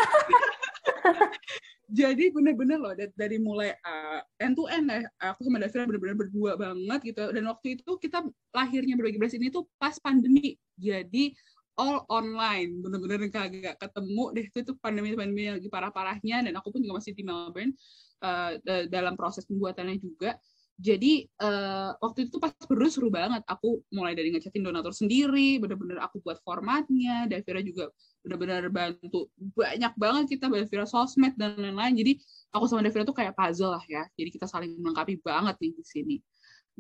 jadi 1.91 2.31
bener-bener 2.31 2.79
loh 2.79 2.95
dari 3.19 3.43
mulai 3.43 3.75
uh, 3.83 4.23
end 4.39 4.55
to 4.55 4.71
end 4.71 4.87
ya 4.87 5.03
aku 5.19 5.43
sama 5.43 5.59
Davira 5.59 5.91
bener-bener 5.91 6.17
berdua 6.17 6.55
banget 6.55 7.01
gitu. 7.15 7.25
Dan 7.35 7.51
waktu 7.51 7.81
itu 7.81 7.91
kita 7.99 8.23
lahirnya 8.55 8.95
berbagi 8.95 9.19
beras 9.19 9.35
ini 9.35 9.51
tuh 9.51 9.67
pas 9.77 9.95
pandemi. 9.99 10.55
Jadi 10.79 11.35
all 11.75 12.07
online. 12.07 12.79
Bener-bener 12.79 13.27
kagak 13.33 13.77
ketemu 13.81 14.25
deh 14.37 14.47
itu 14.47 14.59
tuh 14.63 14.77
pandemi 14.79 15.17
pandemi 15.19 15.51
yang 15.51 15.59
lagi 15.59 15.69
parah-parahnya. 15.69 16.47
Dan 16.47 16.53
aku 16.55 16.71
pun 16.71 16.81
juga 16.85 17.03
masih 17.03 17.13
di 17.17 17.27
Melbourne 17.27 17.75
uh, 18.23 18.61
dalam 18.87 19.19
proses 19.19 19.43
pembuatannya 19.49 19.99
juga 19.99 20.39
jadi 20.81 21.29
uh, 21.45 21.93
waktu 22.01 22.33
itu 22.33 22.41
pas 22.41 22.57
berdua 22.65 22.89
seru 22.89 23.13
banget. 23.13 23.45
Aku 23.45 23.85
mulai 23.93 24.17
dari 24.17 24.33
ngechatin 24.33 24.65
donatur 24.65 24.97
sendiri 24.97 25.61
bener-bener 25.61 26.01
aku 26.01 26.25
buat 26.25 26.41
formatnya 26.41 27.29
Davira 27.29 27.61
juga 27.61 27.93
bener-bener 28.25 28.73
bantu. 28.73 29.29
Banyak 29.37 29.93
banget 30.01 30.25
kita 30.37 30.49
Davira 30.49 30.89
sosmed 30.89 31.37
dan 31.37 31.61
lain-lain. 31.61 32.01
Jadi 32.01 32.13
aku 32.57 32.65
sama 32.65 32.81
Davira 32.81 33.05
tuh 33.05 33.13
kayak 33.13 33.37
puzzle 33.37 33.77
lah 33.77 33.85
ya. 33.85 34.09
Jadi 34.17 34.33
kita 34.33 34.49
saling 34.49 34.73
melengkapi 34.81 35.21
banget 35.21 35.61
nih 35.61 35.73
di 35.77 35.85
sini. 35.85 36.17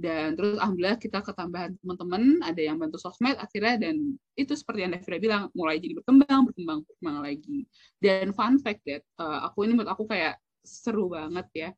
Dan 0.01 0.33
terus 0.33 0.57
alhamdulillah 0.57 0.97
kita 0.97 1.21
ketambahan 1.21 1.77
teman-teman 1.85 2.41
ada 2.41 2.61
yang 2.65 2.81
bantu 2.81 2.97
sosmed 2.97 3.37
akhirnya. 3.37 3.85
Dan 3.85 4.17
itu 4.33 4.57
seperti 4.57 4.89
yang 4.89 4.97
Davira 4.97 5.21
bilang 5.21 5.43
mulai 5.53 5.77
jadi 5.77 5.93
berkembang 6.01 6.49
berkembang 6.49 6.89
berkembang 6.89 7.19
lagi. 7.21 7.69
Dan 8.01 8.33
fun 8.33 8.57
fact 8.65 8.81
that 8.89 9.05
uh, 9.21 9.45
aku 9.45 9.69
ini 9.69 9.77
menurut 9.77 9.93
aku 9.93 10.09
kayak 10.09 10.41
seru 10.65 11.13
banget 11.13 11.49
ya 11.53 11.71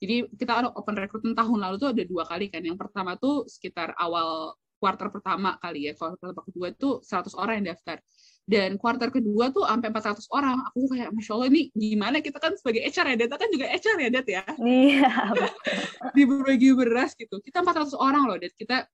jadi 0.00 0.28
kita 0.34 0.52
ada 0.64 0.68
open 0.74 0.96
recruitment 0.96 1.36
tahun 1.36 1.58
lalu 1.58 1.76
tuh 1.80 1.90
ada 1.92 2.02
dua 2.04 2.24
kali 2.28 2.46
kan. 2.52 2.62
Yang 2.64 2.78
pertama 2.80 3.16
tuh 3.16 3.44
sekitar 3.46 3.94
awal 3.96 4.54
kuarter 4.80 5.12
pertama 5.12 5.60
kali 5.60 5.90
ya. 5.90 5.92
Kuarter 5.94 6.32
kedua 6.32 6.72
itu 6.72 7.04
100 7.04 7.36
orang 7.36 7.60
yang 7.60 7.76
daftar. 7.76 8.00
Dan 8.48 8.80
kuarter 8.80 9.12
kedua 9.12 9.52
tuh 9.54 9.68
sampai 9.68 9.92
400 9.92 10.26
orang. 10.32 10.56
Aku 10.72 10.88
kayak, 10.90 11.12
Masya 11.12 11.32
Allah 11.36 11.48
ini 11.52 11.62
gimana 11.70 12.18
kita 12.24 12.40
kan 12.40 12.56
sebagai 12.56 12.82
HR 12.82 13.14
ya, 13.14 13.16
Data 13.28 13.36
kan 13.38 13.48
juga 13.52 13.66
HR 13.68 13.96
ya, 14.00 14.08
Dat 14.10 14.26
ya. 14.26 14.42
Iya. 14.58 15.12
Di 16.16 16.22
berbagi 16.24 16.72
beras 16.74 17.12
gitu. 17.14 17.38
Kita 17.44 17.62
400 17.62 17.94
orang 17.94 18.26
loh, 18.26 18.40
Dat. 18.40 18.56
Kita 18.56 18.88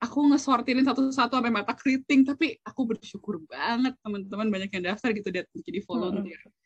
aku 0.00 0.18
ngesortirin 0.32 0.84
satu-satu 0.84 1.38
sampai 1.38 1.52
mata 1.52 1.72
keriting 1.74 2.28
tapi 2.28 2.54
aku 2.62 2.94
bersyukur 2.94 3.40
banget 3.48 3.96
teman-teman 4.04 4.52
banyak 4.52 4.70
yang 4.70 4.94
daftar 4.94 5.10
gitu 5.16 5.32
dat 5.32 5.48
jadi 5.50 5.80
volunteer. 5.84 6.40
-hmm. 6.40 6.63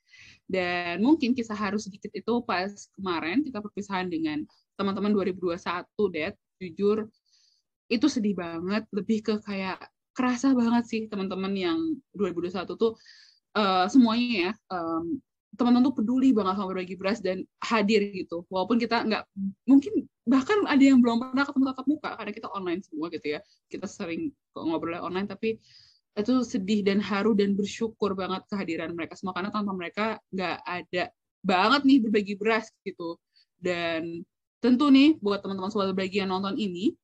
Dan 0.48 1.04
mungkin 1.04 1.36
kisah 1.36 1.54
harus 1.54 1.84
sedikit 1.84 2.08
itu 2.16 2.40
pas 2.42 2.72
kemarin 2.96 3.44
kita 3.44 3.60
perpisahan 3.60 4.08
dengan 4.08 4.48
teman-teman 4.80 5.12
2021, 5.12 5.60
Dad. 6.10 6.34
Jujur, 6.58 7.06
itu 7.92 8.06
sedih 8.08 8.34
banget. 8.34 8.88
Lebih 8.90 9.18
ke 9.22 9.34
kayak 9.44 9.78
kerasa 10.18 10.50
banget 10.50 10.84
sih 10.90 11.00
teman-teman 11.06 11.54
yang 11.54 11.78
2021 12.18 12.66
tuh 12.74 12.98
uh, 13.54 13.86
semuanya 13.86 14.50
ya 14.50 14.52
um, 14.74 15.22
teman-teman 15.54 15.86
tuh 15.90 15.94
peduli 16.02 16.34
banget 16.34 16.58
sama 16.58 16.74
berbagi 16.74 16.98
beras 16.98 17.22
dan 17.22 17.46
hadir 17.62 18.02
gitu 18.10 18.42
walaupun 18.50 18.82
kita 18.82 19.06
nggak 19.06 19.22
mungkin 19.62 20.10
bahkan 20.26 20.58
ada 20.66 20.82
yang 20.82 20.98
belum 20.98 21.22
pernah 21.22 21.46
ketemu 21.46 21.64
tatap 21.70 21.86
muka 21.86 22.10
karena 22.18 22.32
kita 22.34 22.48
online 22.50 22.82
semua 22.82 23.06
gitu 23.14 23.26
ya 23.38 23.40
kita 23.70 23.86
sering 23.86 24.34
ngobrol 24.54 24.98
online 24.98 25.30
tapi 25.30 25.62
itu 26.18 26.42
sedih 26.42 26.82
dan 26.82 26.98
haru 26.98 27.32
dan 27.38 27.54
bersyukur 27.54 28.18
banget 28.18 28.42
kehadiran 28.50 28.90
mereka 28.92 29.14
semua 29.14 29.32
karena 29.32 29.54
tanpa 29.54 29.72
mereka 29.72 30.18
nggak 30.34 30.58
ada 30.66 31.04
banget 31.42 31.80
nih 31.86 31.98
berbagi 32.02 32.34
beras 32.34 32.66
gitu. 32.82 33.16
Dan 33.58 34.26
tentu 34.58 34.90
nih 34.90 35.18
buat 35.22 35.42
teman-teman 35.42 35.70
sobat 35.70 35.94
berbagi 35.94 36.22
yang 36.22 36.34
nonton 36.34 36.58
ini, 36.58 36.94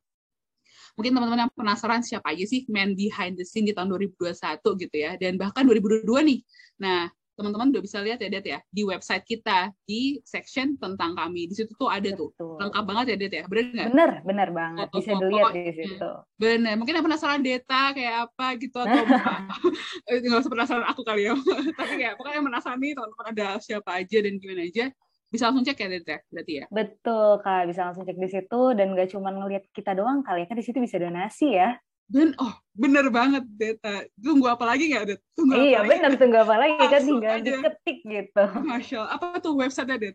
mungkin 0.99 1.15
teman-teman 1.15 1.47
yang 1.47 1.53
penasaran 1.55 2.03
siapa 2.03 2.35
aja 2.35 2.45
sih 2.47 2.67
man 2.67 2.99
behind 2.99 3.39
the 3.39 3.47
scene 3.47 3.67
di 3.67 3.75
tahun 3.75 3.91
2021 3.95 4.83
gitu 4.83 4.97
ya. 4.99 5.15
Dan 5.19 5.39
bahkan 5.39 5.63
2022 5.63 6.07
nih. 6.07 6.41
Nah, 6.83 7.11
teman-teman 7.35 7.75
udah 7.75 7.83
bisa 7.83 7.99
lihat 8.01 8.23
ya 8.23 8.29
Det 8.31 8.47
ya 8.47 8.61
di 8.71 8.83
website 8.87 9.27
kita 9.27 9.75
di 9.83 10.23
section 10.23 10.79
tentang 10.79 11.19
kami 11.19 11.51
di 11.51 11.55
situ 11.55 11.75
tuh 11.75 11.91
ada 11.91 12.07
Betul. 12.07 12.31
tuh 12.39 12.57
lengkap 12.63 12.85
banget 12.87 13.05
ya 13.11 13.17
Det 13.19 13.35
ya 13.35 13.45
bener 13.51 13.65
nggak? 13.75 13.89
Bener 13.91 14.11
bener 14.23 14.49
banget 14.55 14.87
Foto, 14.89 14.97
bisa 15.03 15.13
dilihat 15.19 15.53
di 15.55 15.73
situ. 15.75 16.11
Bener 16.39 16.75
mungkin 16.79 16.95
yang 16.95 17.07
penasaran 17.07 17.43
data 17.43 17.83
kayak 17.91 18.15
apa 18.31 18.47
gitu 18.63 18.79
atau 18.79 19.03
nggak 20.23 20.41
usah 20.41 20.53
penasaran 20.53 20.87
aku 20.87 21.03
kali 21.03 21.27
ya 21.27 21.35
tapi 21.79 21.93
kayak 21.99 22.15
pokoknya 22.17 22.37
yang 22.39 22.47
penasaran 22.47 22.79
nih 22.79 22.93
teman-teman 22.95 23.27
ada 23.35 23.47
siapa 23.59 23.91
aja 23.99 24.19
dan 24.23 24.33
gimana 24.39 24.63
aja 24.65 24.87
bisa 25.35 25.51
langsung 25.51 25.67
cek 25.67 25.79
ya 25.83 25.89
ya 25.91 26.19
berarti 26.31 26.53
ya? 26.63 26.65
Betul 26.71 27.43
kak 27.43 27.67
bisa 27.67 27.91
langsung 27.91 28.07
cek 28.07 28.15
di 28.15 28.31
situ 28.31 28.61
dan 28.79 28.95
gak 28.95 29.11
cuma 29.11 29.35
ngelihat 29.35 29.67
kita 29.75 29.91
doang 29.99 30.23
kali 30.23 30.43
ya 30.43 30.47
kan 30.47 30.55
di 30.55 30.63
situ 30.63 30.79
bisa 30.79 31.03
donasi 31.03 31.59
ya. 31.59 31.75
Dan 32.05 32.37
oh 32.37 32.55
bener 32.77 33.09
banget 33.09 33.45
Deta. 33.57 34.05
Tunggu 34.21 34.47
apa 34.51 34.65
lagi 34.69 34.93
nggak 34.93 35.05
Det? 35.09 35.19
Tunggu 35.33 35.57
iya 35.57 35.81
apa 35.81 35.91
bener 35.91 36.13
tunggu 36.21 36.39
apa 36.43 36.55
lagi 36.61 36.85
kan 36.85 37.03
tinggal 37.03 37.35
aja. 37.41 37.53
diketik 37.59 37.99
gitu. 38.05 38.45
Masya 38.61 38.97
Allah. 39.01 39.11
Apa 39.17 39.27
tuh 39.41 39.55
website 39.57 39.91
Det? 39.97 40.15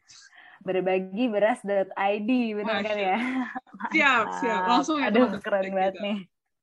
Berbagi 0.59 1.25
beras.id 1.31 2.29
bener 2.29 2.77
kan 2.83 2.97
ya? 2.97 3.17
Siap 3.93 4.25
siap 4.43 4.61
langsung 4.67 5.01
ya. 5.01 5.09
Aduh 5.09 5.39
keren 5.41 5.71
banget 5.71 5.95
gitu. 5.97 6.05
nih. 6.05 6.17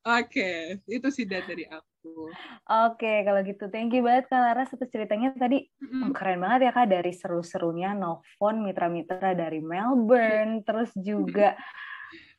Oke, 0.06 0.38
okay. 0.38 0.60
itu 0.86 1.10
sih 1.10 1.26
dari 1.26 1.66
aku. 1.66 2.30
Oke, 2.30 2.94
okay, 2.94 3.16
kalau 3.26 3.42
gitu 3.42 3.66
thank 3.74 3.90
you 3.90 4.06
banget 4.06 4.30
Kak 4.30 4.38
Laras 4.38 4.70
atas 4.70 4.86
ceritanya 4.94 5.34
tadi. 5.34 5.66
Mm-hmm. 5.82 6.14
Keren 6.14 6.38
banget 6.38 6.70
ya 6.70 6.72
Kak 6.78 6.86
dari 6.94 7.10
seru-serunya 7.10 7.90
Novon 7.90 8.62
mitra-mitra 8.62 9.34
dari 9.34 9.58
Melbourne, 9.58 10.62
terus 10.62 10.94
juga 10.94 11.58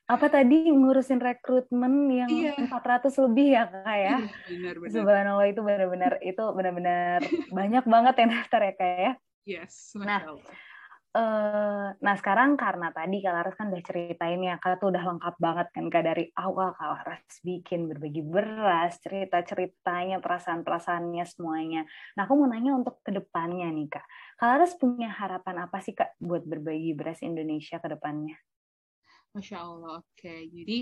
apa 0.08 0.32
tadi 0.32 0.72
ngurusin 0.72 1.20
rekrutmen 1.20 2.08
yang 2.08 2.32
iya. 2.32 2.56
400 2.56 3.12
lebih 3.28 3.48
ya 3.60 3.64
kak 3.68 3.98
ya. 4.00 4.18
Benar, 4.48 4.76
benar. 4.80 4.92
Subhanallah 4.96 5.48
itu 5.52 5.60
benar-benar 5.60 6.14
itu 6.24 6.44
benar-benar 6.56 7.20
banyak 7.52 7.84
banget 7.84 8.16
yang 8.24 8.30
daftar 8.32 8.62
ya 8.64 8.74
kak 8.80 8.96
ya. 8.96 9.14
Yes. 9.48 9.96
Nah, 9.96 10.24
uh, 11.16 11.88
nah 12.04 12.16
sekarang 12.20 12.60
karena 12.60 12.92
tadi 12.92 13.24
Kak 13.24 13.32
Laras 13.32 13.56
kan 13.56 13.72
udah 13.72 13.84
ceritain 13.84 14.44
ya, 14.44 14.60
Kak 14.60 14.84
tuh 14.84 14.92
udah 14.92 15.04
lengkap 15.08 15.36
banget 15.40 15.68
kan 15.72 15.86
Kak 15.88 16.04
dari 16.04 16.26
awal 16.36 16.76
Kak 16.76 16.88
Laras 16.88 17.24
bikin 17.44 17.88
berbagi 17.88 18.24
beras, 18.28 19.00
cerita-ceritanya, 19.00 20.20
perasaan-perasaannya 20.20 21.24
semuanya. 21.28 21.88
Nah 22.20 22.28
aku 22.28 22.36
mau 22.36 22.48
nanya 22.52 22.76
untuk 22.76 23.00
ke 23.04 23.16
depannya 23.16 23.72
nih 23.72 23.88
Kak. 23.88 24.06
Kak 24.36 24.48
Laras 24.52 24.76
punya 24.76 25.12
harapan 25.12 25.68
apa 25.68 25.80
sih 25.80 25.96
Kak 25.96 26.20
buat 26.20 26.44
berbagi 26.44 26.92
beras 26.92 27.24
Indonesia 27.24 27.80
ke 27.80 27.88
depannya? 27.88 28.36
Masya 29.36 29.58
Allah, 29.60 30.02
oke. 30.02 30.14
Okay. 30.16 30.48
Jadi, 30.50 30.78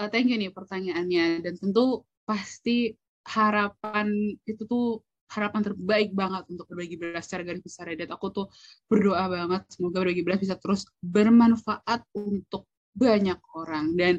uh, 0.00 0.08
thank 0.08 0.28
you 0.30 0.38
nih 0.40 0.52
pertanyaannya. 0.52 1.44
Dan 1.44 1.54
tentu 1.58 2.06
pasti 2.24 2.94
harapan 3.28 4.36
itu 4.46 4.62
tuh 4.64 5.04
harapan 5.30 5.62
terbaik 5.62 6.10
banget 6.10 6.42
untuk 6.50 6.66
berbagi 6.66 6.98
beras 6.98 7.30
secara 7.30 7.46
garis 7.46 7.62
besar 7.62 7.86
ya. 7.92 8.06
Dan 8.06 8.10
aku 8.10 8.32
tuh 8.32 8.46
berdoa 8.90 9.24
banget 9.30 9.62
semoga 9.70 10.02
berbagi 10.02 10.22
beras 10.26 10.40
bisa 10.42 10.56
terus 10.58 10.88
bermanfaat 11.04 12.02
untuk 12.16 12.66
banyak 12.96 13.38
orang. 13.54 13.94
Dan 13.94 14.18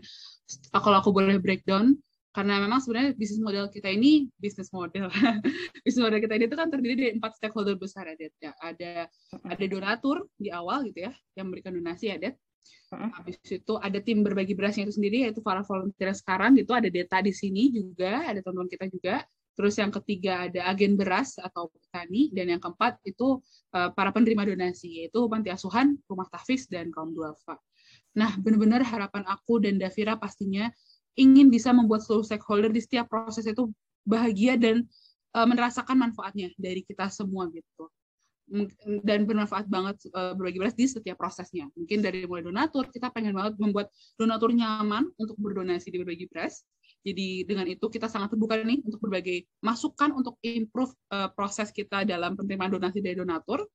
kalau 0.71 1.03
aku 1.03 1.11
boleh 1.11 1.41
breakdown, 1.41 1.99
karena 2.31 2.63
memang 2.63 2.79
sebenarnya 2.79 3.11
bisnis 3.19 3.43
model 3.43 3.67
kita 3.67 3.91
ini 3.91 4.31
bisnis 4.39 4.71
model 4.71 5.11
bisnis 5.83 5.99
model 5.99 6.23
kita 6.23 6.39
ini 6.39 6.47
itu 6.47 6.55
kan 6.55 6.71
terdiri 6.71 6.95
dari 6.95 7.11
empat 7.19 7.35
stakeholder 7.35 7.75
besar 7.75 8.07
ya 8.07 8.15
ya 8.39 8.55
ada 8.63 9.11
ada 9.51 9.65
donatur 9.67 10.31
di 10.39 10.47
awal 10.47 10.87
gitu 10.87 11.11
ya 11.11 11.13
yang 11.35 11.51
memberikan 11.51 11.75
donasi 11.75 12.15
ya 12.15 12.31
Habis 12.91 13.39
itu 13.47 13.73
ada 13.79 14.03
tim 14.03 14.19
berbagi 14.19 14.51
berasnya 14.51 14.83
itu 14.83 14.99
sendiri 14.99 15.23
yaitu 15.23 15.39
para 15.39 15.63
volunteer 15.63 16.11
sekarang 16.11 16.59
itu 16.59 16.75
ada 16.75 16.91
data 16.91 17.23
di 17.23 17.31
sini 17.31 17.71
juga 17.71 18.27
ada 18.27 18.43
teman-teman 18.43 18.67
kita 18.67 18.85
juga. 18.91 19.15
Terus 19.51 19.75
yang 19.79 19.91
ketiga 19.91 20.47
ada 20.47 20.67
agen 20.71 20.95
beras 20.95 21.35
atau 21.39 21.71
petani 21.71 22.31
dan 22.31 22.55
yang 22.55 22.61
keempat 22.63 22.99
itu 23.03 23.39
uh, 23.75 23.91
para 23.91 24.11
penerima 24.11 24.47
donasi 24.47 25.03
yaitu 25.03 25.27
panti 25.27 25.51
asuhan, 25.51 25.99
rumah 26.07 26.27
tahfiz 26.31 26.67
dan 26.71 26.87
kaum 26.91 27.11
duafa. 27.11 27.59
Nah, 28.15 28.31
benar-benar 28.39 28.83
harapan 28.83 29.23
aku 29.27 29.59
dan 29.63 29.79
Davira 29.79 30.15
pastinya 30.15 30.71
ingin 31.19 31.51
bisa 31.51 31.75
membuat 31.75 32.03
seluruh 32.03 32.23
stakeholder 32.23 32.71
di 32.71 32.79
setiap 32.79 33.11
proses 33.11 33.43
itu 33.43 33.71
bahagia 34.07 34.55
dan 34.55 34.87
uh, 35.35 35.47
merasakan 35.47 35.99
manfaatnya 35.99 36.51
dari 36.55 36.83
kita 36.83 37.11
semua 37.11 37.47
gitu 37.51 37.91
dan 39.07 39.23
bermanfaat 39.23 39.71
banget 39.71 40.11
uh, 40.11 40.35
berbagi 40.35 40.59
beras 40.59 40.75
di 40.75 40.85
setiap 40.85 41.15
prosesnya. 41.15 41.71
Mungkin 41.73 42.03
dari 42.03 42.27
mulai 42.27 42.43
donatur, 42.43 42.91
kita 42.91 43.07
pengen 43.09 43.31
banget 43.31 43.55
membuat 43.55 43.87
donatur 44.19 44.51
nyaman 44.51 45.07
untuk 45.15 45.39
berdonasi 45.39 45.87
di 45.87 45.97
berbagi 46.03 46.27
beras. 46.27 46.67
Jadi 47.01 47.47
dengan 47.47 47.65
itu 47.65 47.87
kita 47.89 48.05
sangat 48.11 48.35
terbuka 48.35 48.61
nih 48.61 48.83
untuk 48.85 49.01
berbagai 49.01 49.47
masukan 49.63 50.13
untuk 50.13 50.37
improve 50.43 50.93
uh, 51.09 51.31
proses 51.33 51.73
kita 51.73 52.05
dalam 52.05 52.35
penerimaan 52.37 52.75
donasi 52.75 52.99
dari 52.99 53.17
donatur. 53.17 53.65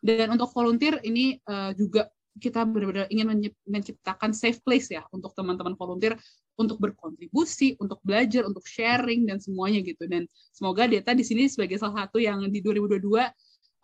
Dan 0.00 0.32
untuk 0.32 0.48
volunteer 0.54 1.02
ini 1.04 1.36
uh, 1.44 1.74
juga 1.74 2.08
kita 2.38 2.62
benar-benar 2.62 3.10
ingin 3.10 3.50
menciptakan 3.66 4.30
safe 4.30 4.62
place 4.62 4.88
ya 4.94 5.02
untuk 5.10 5.34
teman-teman 5.34 5.74
volunteer 5.74 6.14
untuk 6.54 6.76
berkontribusi, 6.78 7.74
untuk 7.80 7.98
belajar, 8.04 8.44
untuk 8.44 8.62
sharing 8.68 9.24
dan 9.24 9.40
semuanya 9.42 9.80
gitu. 9.82 10.04
Dan 10.06 10.28
semoga 10.52 10.84
Deta 10.84 11.16
di 11.16 11.24
sini 11.24 11.48
sebagai 11.48 11.80
salah 11.80 12.06
satu 12.06 12.20
yang 12.20 12.44
di 12.52 12.60
2022 12.60 13.00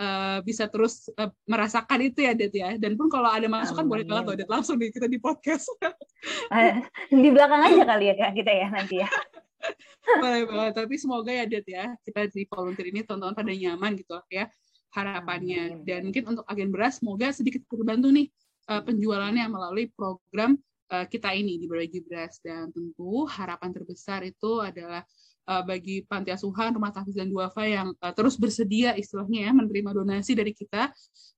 uh, 0.01 0.39
bisa 0.45 0.69
terus 0.69 1.09
uh, 1.17 1.31
merasakan 1.49 2.01
itu 2.05 2.25
ya 2.25 2.33
Det 2.37 2.53
ya. 2.53 2.77
Dan 2.77 2.95
pun 2.97 3.09
kalau 3.09 3.29
ada 3.29 3.49
masukan 3.49 3.85
Amin. 3.85 3.93
boleh 3.93 4.05
banget 4.05 4.25
loh 4.29 4.37
Det 4.37 4.49
langsung 4.49 4.77
di 4.77 4.93
kita 4.93 5.09
di 5.09 5.19
podcast. 5.21 5.69
Uh, 6.51 6.83
di 7.11 7.29
belakang 7.33 7.63
aja 7.63 7.83
kali 7.85 8.13
ya 8.13 8.15
kak 8.19 8.33
kita 8.37 8.53
ya 8.53 8.67
nanti 8.73 9.03
ya. 9.05 9.09
Boleh 10.23 10.47
banget 10.47 10.73
tapi 10.79 10.95
semoga 11.01 11.31
ya 11.35 11.45
Det 11.49 11.67
ya 11.67 11.97
kita 12.07 12.31
di 12.31 12.47
volunteer 12.47 12.87
ini 12.93 13.03
teman-teman 13.03 13.35
pada 13.35 13.53
nyaman 13.53 13.93
gitu 13.99 14.15
ya 14.31 14.47
harapannya. 14.95 15.63
Amin. 15.77 15.85
dan 15.85 16.01
mungkin 16.09 16.25
untuk 16.37 16.45
agen 16.49 16.73
beras 16.73 17.05
semoga 17.05 17.29
sedikit 17.29 17.61
terbantu 17.69 18.09
nih 18.09 18.33
uh, 18.73 18.81
penjualannya 18.81 19.45
melalui 19.51 19.93
program 19.93 20.57
uh, 20.89 21.05
kita 21.05 21.35
ini 21.37 21.61
di 21.61 21.67
berbagi 21.69 22.01
beras. 22.07 22.41
Dan 22.41 22.73
tentu 22.73 23.27
harapan 23.29 23.71
terbesar 23.77 24.25
itu 24.25 24.63
adalah 24.63 25.03
uh, 25.47 25.63
bagi 25.63 26.03
panti 26.05 26.35
asuhan, 26.35 26.75
rumah 26.75 26.91
tahfiz 26.91 27.15
dan 27.15 27.31
duafa 27.31 27.65
yang 27.65 27.95
uh, 28.03 28.13
terus 28.13 28.35
bersedia 28.37 28.93
istilahnya 28.99 29.49
ya 29.49 29.53
menerima 29.55 29.91
donasi 29.95 30.35
dari 30.35 30.53
kita. 30.53 30.91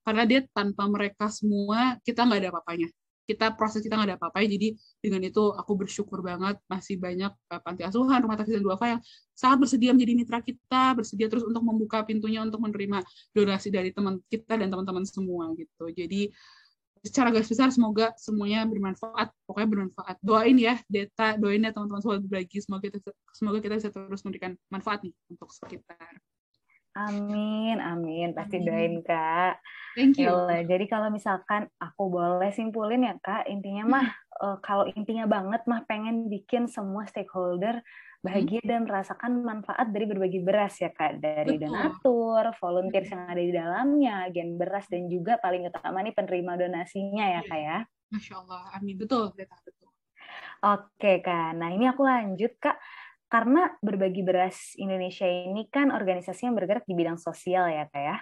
Karena 0.03 0.25
dia 0.25 0.41
tanpa 0.51 0.89
mereka 0.89 1.29
semua 1.29 2.01
kita 2.01 2.25
nggak 2.25 2.41
ada 2.41 2.51
apa-apanya. 2.57 2.89
Kita 3.29 3.53
proses 3.53 3.85
kita 3.85 4.01
nggak 4.01 4.09
ada 4.09 4.17
apa-apa. 4.17 4.41
Jadi 4.49 4.73
dengan 5.05 5.21
itu 5.29 5.53
aku 5.53 5.73
bersyukur 5.85 6.25
banget 6.25 6.57
masih 6.65 6.97
banyak 6.97 7.29
uh, 7.53 7.61
panti 7.61 7.85
asuhan 7.85 8.25
rumah 8.25 8.41
tahfiz 8.41 8.57
dan 8.57 8.65
duafa 8.65 8.97
yang 8.97 9.01
sangat 9.37 9.69
bersedia 9.69 9.93
menjadi 9.93 10.13
mitra 10.17 10.41
kita 10.41 10.97
bersedia 10.97 11.29
terus 11.29 11.45
untuk 11.45 11.61
membuka 11.61 12.01
pintunya 12.03 12.41
untuk 12.41 12.59
menerima 12.65 13.05
donasi 13.37 13.69
dari 13.69 13.93
teman 13.93 14.19
kita 14.33 14.57
dan 14.57 14.73
teman-teman 14.73 15.05
semua 15.05 15.53
gitu. 15.55 15.93
Jadi 15.93 16.33
secara 17.09 17.33
garis 17.33 17.49
besar 17.49 17.73
semoga 17.73 18.13
semuanya 18.21 18.69
bermanfaat. 18.69 19.33
Pokoknya 19.49 19.69
bermanfaat. 19.69 20.17
Doain 20.21 20.57
ya 20.61 20.77
data 20.87 21.41
doain 21.41 21.65
ya 21.65 21.73
teman-teman 21.73 22.05
sobat 22.05 22.21
berbagi 22.23 22.61
semoga 22.61 22.93
kita 22.93 22.99
semoga 23.33 23.59
kita 23.65 23.75
bisa 23.81 23.91
terus 23.91 24.21
memberikan 24.23 24.53
manfaat 24.69 25.03
nih 25.03 25.15
untuk 25.33 25.49
sekitar. 25.49 26.21
Amin 26.99 27.79
amin. 27.81 28.37
Pasti 28.37 28.61
amin. 28.61 28.67
doain 28.67 28.95
kak. 29.03 29.57
Thank 29.97 30.21
you. 30.21 30.31
Yalah, 30.31 30.63
jadi 30.63 30.85
kalau 30.87 31.09
misalkan 31.11 31.67
aku 31.81 32.13
boleh 32.13 32.53
simpulin 32.53 33.09
ya 33.09 33.15
kak 33.19 33.49
intinya 33.51 33.99
mah 33.99 34.07
uh, 34.45 34.57
kalau 34.63 34.87
intinya 34.93 35.27
banget 35.27 35.65
mah 35.67 35.83
pengen 35.89 36.31
bikin 36.31 36.71
semua 36.71 37.09
stakeholder 37.09 37.83
bahagia 38.19 38.61
dan 38.67 38.85
merasakan 38.85 39.47
manfaat 39.47 39.89
dari 39.95 40.07
berbagi 40.11 40.41
beras 40.43 40.79
ya 40.83 40.91
kak. 40.91 41.23
Dari 41.23 41.59
Betul. 41.59 41.71
donatur, 41.71 42.45
volunteer 42.59 43.05
yang 43.07 43.23
ada 43.31 43.43
di 43.43 43.53
dalamnya, 43.55 44.15
agen 44.27 44.59
beras 44.59 44.87
dan 44.91 45.07
juga 45.07 45.39
paling 45.39 45.71
utama 45.71 46.03
nih 46.03 46.15
penerima 46.15 46.53
donasinya 46.59 47.25
ya 47.39 47.41
kak 47.47 47.61
ya. 47.61 47.79
Masya 48.09 48.35
Allah, 48.41 48.63
amin. 48.75 48.97
Betul, 48.97 49.31
betul. 49.37 49.91
Oke 50.59 51.23
kak, 51.23 51.55
nah 51.55 51.71
ini 51.71 51.87
aku 51.87 52.03
lanjut 52.03 52.59
kak. 52.59 52.79
Karena 53.29 53.69
berbagi 53.85 54.25
beras 54.25 54.73
Indonesia 54.81 55.29
ini 55.29 55.69
kan 55.69 55.93
organisasi 55.93 56.49
yang 56.49 56.57
bergerak 56.57 56.89
di 56.89 56.97
bidang 56.97 57.21
sosial 57.21 57.69
ya 57.69 57.85
kak 57.93 58.01
ya 58.01 58.17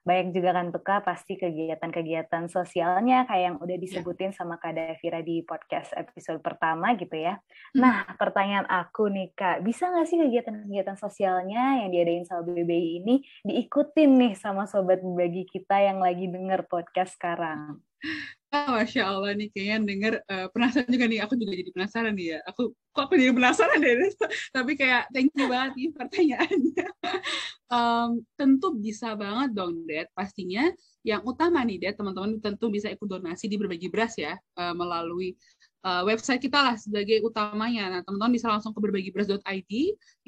banyak 0.00 0.32
juga 0.32 0.56
kan 0.56 0.72
tuh 0.72 0.80
Kak 0.80 1.04
pasti 1.04 1.36
kegiatan-kegiatan 1.36 2.48
sosialnya 2.48 3.28
kayak 3.28 3.44
yang 3.44 3.56
udah 3.60 3.76
iya. 3.76 3.84
disebutin 3.84 4.32
sama 4.32 4.56
Kak 4.56 4.72
Davira 4.72 5.20
di 5.20 5.44
podcast 5.44 5.92
episode 5.92 6.40
pertama 6.40 6.96
gitu 6.96 7.12
ya. 7.20 7.36
Hmm. 7.76 7.84
Nah, 7.84 7.96
pertanyaan 8.16 8.64
aku 8.64 9.12
nih 9.12 9.36
Kak, 9.36 9.60
bisa 9.60 9.92
nggak 9.92 10.08
sih 10.08 10.16
kegiatan-kegiatan 10.16 10.96
sosialnya 10.96 11.84
yang 11.84 11.92
diadain 11.92 12.24
sama 12.24 12.48
BBI 12.48 13.04
ini 13.04 13.20
diikutin 13.44 14.10
nih 14.16 14.32
sama 14.40 14.64
sobat 14.64 15.04
berbagi 15.04 15.44
kita 15.44 15.76
yang 15.84 16.00
lagi 16.00 16.32
denger 16.32 16.64
podcast 16.64 17.20
sekarang? 17.20 17.89
Masya 18.50 19.06
Allah 19.06 19.30
nih 19.38 19.48
kayaknya 19.54 19.78
denger 19.86 20.14
uh, 20.26 20.46
penasaran 20.50 20.90
juga 20.90 21.06
nih. 21.06 21.20
Aku 21.22 21.34
juga 21.38 21.52
jadi 21.54 21.70
penasaran 21.70 22.12
nih 22.18 22.26
ya. 22.34 22.38
Aku 22.50 22.74
kok 22.90 23.02
aku 23.06 23.14
jadi 23.14 23.30
penasaran 23.30 23.78
deh. 23.78 23.94
Tapi 24.56 24.72
kayak 24.74 25.02
thank 25.14 25.30
you 25.38 25.46
banget 25.46 25.72
nih 25.78 25.88
pertanyaannya. 25.94 26.86
um, 27.74 28.10
tentu 28.34 28.74
bisa 28.74 29.14
banget 29.14 29.54
dong, 29.54 29.86
Dad. 29.86 30.10
Pastinya 30.10 30.66
yang 31.06 31.22
utama 31.22 31.62
nih, 31.62 31.78
Dad, 31.78 31.94
teman-teman 31.94 32.42
tentu 32.42 32.66
bisa 32.74 32.90
ikut 32.90 33.06
donasi 33.06 33.46
di 33.46 33.54
berbagi 33.54 33.86
beras 33.86 34.18
ya 34.18 34.34
uh, 34.34 34.74
melalui 34.74 35.38
uh, 35.84 36.02
website 36.04 36.40
kita 36.42 36.58
lah 36.60 36.76
sebagai 36.76 37.20
utamanya. 37.24 37.88
Nah, 37.88 38.00
teman-teman 38.04 38.32
bisa 38.34 38.46
langsung 38.52 38.72
ke 38.76 38.80
berbagiberas.id, 38.82 39.72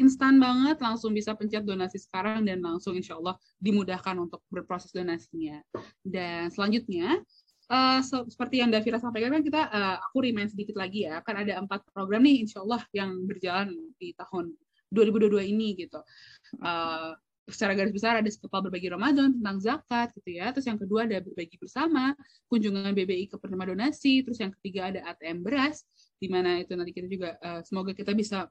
instan 0.01 0.41
banget, 0.41 0.81
langsung 0.81 1.13
bisa 1.13 1.37
pencet 1.37 1.65
donasi 1.65 2.01
sekarang 2.01 2.45
dan 2.47 2.63
langsung 2.65 2.97
insya 2.97 3.19
Allah 3.19 3.37
dimudahkan 3.61 4.17
untuk 4.17 4.41
berproses 4.49 4.93
donasinya. 4.93 5.61
Dan 6.01 6.49
selanjutnya, 6.53 7.21
uh, 7.71 8.01
seperti 8.03 8.65
yang 8.65 8.71
Davira 8.73 8.99
sampaikan 8.99 9.31
kan 9.35 9.43
kita 9.45 9.61
uh, 9.69 9.97
aku 10.03 10.25
remind 10.25 10.51
sedikit 10.51 10.81
lagi 10.81 11.07
ya 11.07 11.23
kan 11.23 11.39
ada 11.39 11.61
empat 11.63 11.87
program 11.93 12.25
nih 12.25 12.43
Insya 12.47 12.65
Allah 12.65 12.83
yang 12.91 13.27
berjalan 13.29 13.75
di 14.01 14.17
tahun 14.19 14.55
2022 14.91 15.53
ini 15.53 15.69
gitu. 15.77 16.01
Uh, 16.59 17.15
secara 17.51 17.75
garis 17.75 17.91
besar 17.91 18.23
ada 18.23 18.31
sekepal 18.31 18.63
berbagi 18.63 18.87
Ramadan 18.87 19.35
tentang 19.35 19.59
zakat 19.59 20.15
gitu 20.15 20.39
ya 20.39 20.55
terus 20.55 20.63
yang 20.63 20.79
kedua 20.79 21.11
ada 21.11 21.19
berbagi 21.19 21.59
bersama 21.59 22.15
kunjungan 22.47 22.95
BBI 22.95 23.27
ke 23.27 23.35
penerima 23.35 23.75
donasi 23.75 24.23
terus 24.23 24.39
yang 24.39 24.55
ketiga 24.55 24.95
ada 24.95 25.03
ATM 25.11 25.43
beras 25.43 25.83
di 26.23 26.31
mana 26.31 26.63
itu 26.63 26.71
nanti 26.79 26.95
kita 26.95 27.11
juga 27.11 27.35
uh, 27.43 27.59
semoga 27.67 27.99
kita 27.99 28.15
bisa 28.15 28.47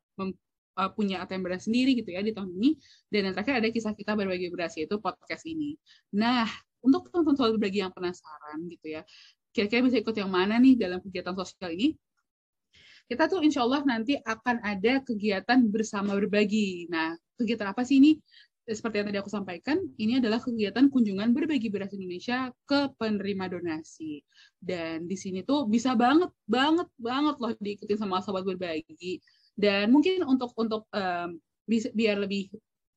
uh, 0.78 0.90
punya 0.92 1.24
ATM 1.24 1.44
beras 1.44 1.68
sendiri 1.68 1.98
gitu 1.98 2.12
ya 2.14 2.24
di 2.24 2.32
tahun 2.32 2.52
ini. 2.56 2.70
Dan 3.12 3.32
yang 3.32 3.34
terakhir 3.36 3.64
ada 3.64 3.70
kisah 3.72 3.94
kita 3.96 4.16
berbagi 4.16 4.48
beras 4.52 4.76
yaitu 4.80 5.00
podcast 5.02 5.44
ini. 5.48 5.76
Nah 6.16 6.48
untuk 6.82 7.10
teman-teman 7.10 7.58
berbagi 7.58 7.80
yang 7.86 7.94
penasaran 7.94 8.58
gitu 8.70 9.00
ya, 9.00 9.02
kira-kira 9.54 9.86
bisa 9.86 9.98
ikut 10.02 10.16
yang 10.18 10.32
mana 10.32 10.58
nih 10.58 10.76
dalam 10.80 11.00
kegiatan 11.00 11.34
sosial 11.38 11.72
ini? 11.74 11.96
Kita 13.06 13.28
tuh 13.28 13.44
insya 13.44 13.68
Allah 13.68 13.84
nanti 13.84 14.16
akan 14.16 14.64
ada 14.64 15.04
kegiatan 15.04 15.60
bersama 15.68 16.16
berbagi. 16.16 16.88
Nah, 16.88 17.12
kegiatan 17.36 17.76
apa 17.76 17.84
sih 17.84 18.00
ini? 18.00 18.16
Seperti 18.62 19.04
yang 19.04 19.08
tadi 19.12 19.20
aku 19.20 19.28
sampaikan, 19.28 19.84
ini 20.00 20.22
adalah 20.22 20.40
kegiatan 20.40 20.88
kunjungan 20.88 21.36
berbagi 21.36 21.68
beras 21.68 21.92
Indonesia 21.92 22.54
ke 22.64 22.94
penerima 22.96 23.52
donasi. 23.52 24.24
Dan 24.56 25.12
di 25.12 25.18
sini 25.20 25.44
tuh 25.44 25.68
bisa 25.68 25.92
banget, 25.98 26.32
banget, 26.48 26.88
banget 26.96 27.36
loh 27.42 27.52
diikuti 27.60 28.00
sama 28.00 28.24
sobat 28.24 28.48
berbagi. 28.48 29.20
Dan 29.52 29.92
mungkin 29.92 30.24
untuk 30.24 30.56
untuk 30.56 30.88
um, 30.96 31.36
biar 31.68 32.16
lebih 32.16 32.48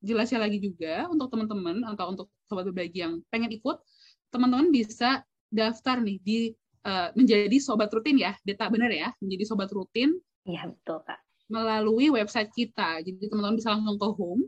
jelasnya 0.05 0.39
lagi 0.45 0.61
juga 0.61 1.09
untuk 1.09 1.33
teman-teman 1.33 1.81
atau 1.89 2.13
untuk 2.13 2.27
sobat 2.45 2.69
berbagi 2.69 3.01
yang 3.01 3.19
pengen 3.33 3.49
ikut, 3.57 3.81
teman-teman 4.29 4.69
bisa 4.69 5.25
daftar 5.49 5.97
nih 5.99 6.17
di 6.21 6.39
uh, 6.85 7.09
menjadi 7.17 7.57
sobat 7.57 7.89
rutin 7.89 8.21
ya, 8.21 8.37
Data 8.45 8.69
benar 8.69 8.93
ya, 8.93 9.09
menjadi 9.19 9.43
sobat 9.49 9.73
rutin. 9.73 10.13
Iya 10.45 10.69
betul 10.69 11.01
kak. 11.01 11.19
Melalui 11.49 12.13
website 12.13 12.53
kita, 12.53 13.01
jadi 13.01 13.25
teman-teman 13.29 13.57
bisa 13.57 13.73
langsung 13.73 13.97
ke 13.97 14.09
home, 14.13 14.43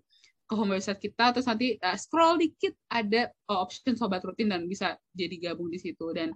ke 0.48 0.54
home 0.54 0.72
website 0.78 1.02
kita, 1.02 1.34
terus 1.34 1.50
nanti 1.50 1.76
uh, 1.82 1.98
scroll 1.98 2.38
dikit 2.38 2.78
ada 2.94 3.34
uh, 3.50 3.60
option 3.66 3.98
sobat 3.98 4.22
rutin 4.22 4.54
dan 4.54 4.70
bisa 4.70 4.94
jadi 5.18 5.52
gabung 5.52 5.74
di 5.74 5.82
situ 5.82 6.14
dan 6.14 6.32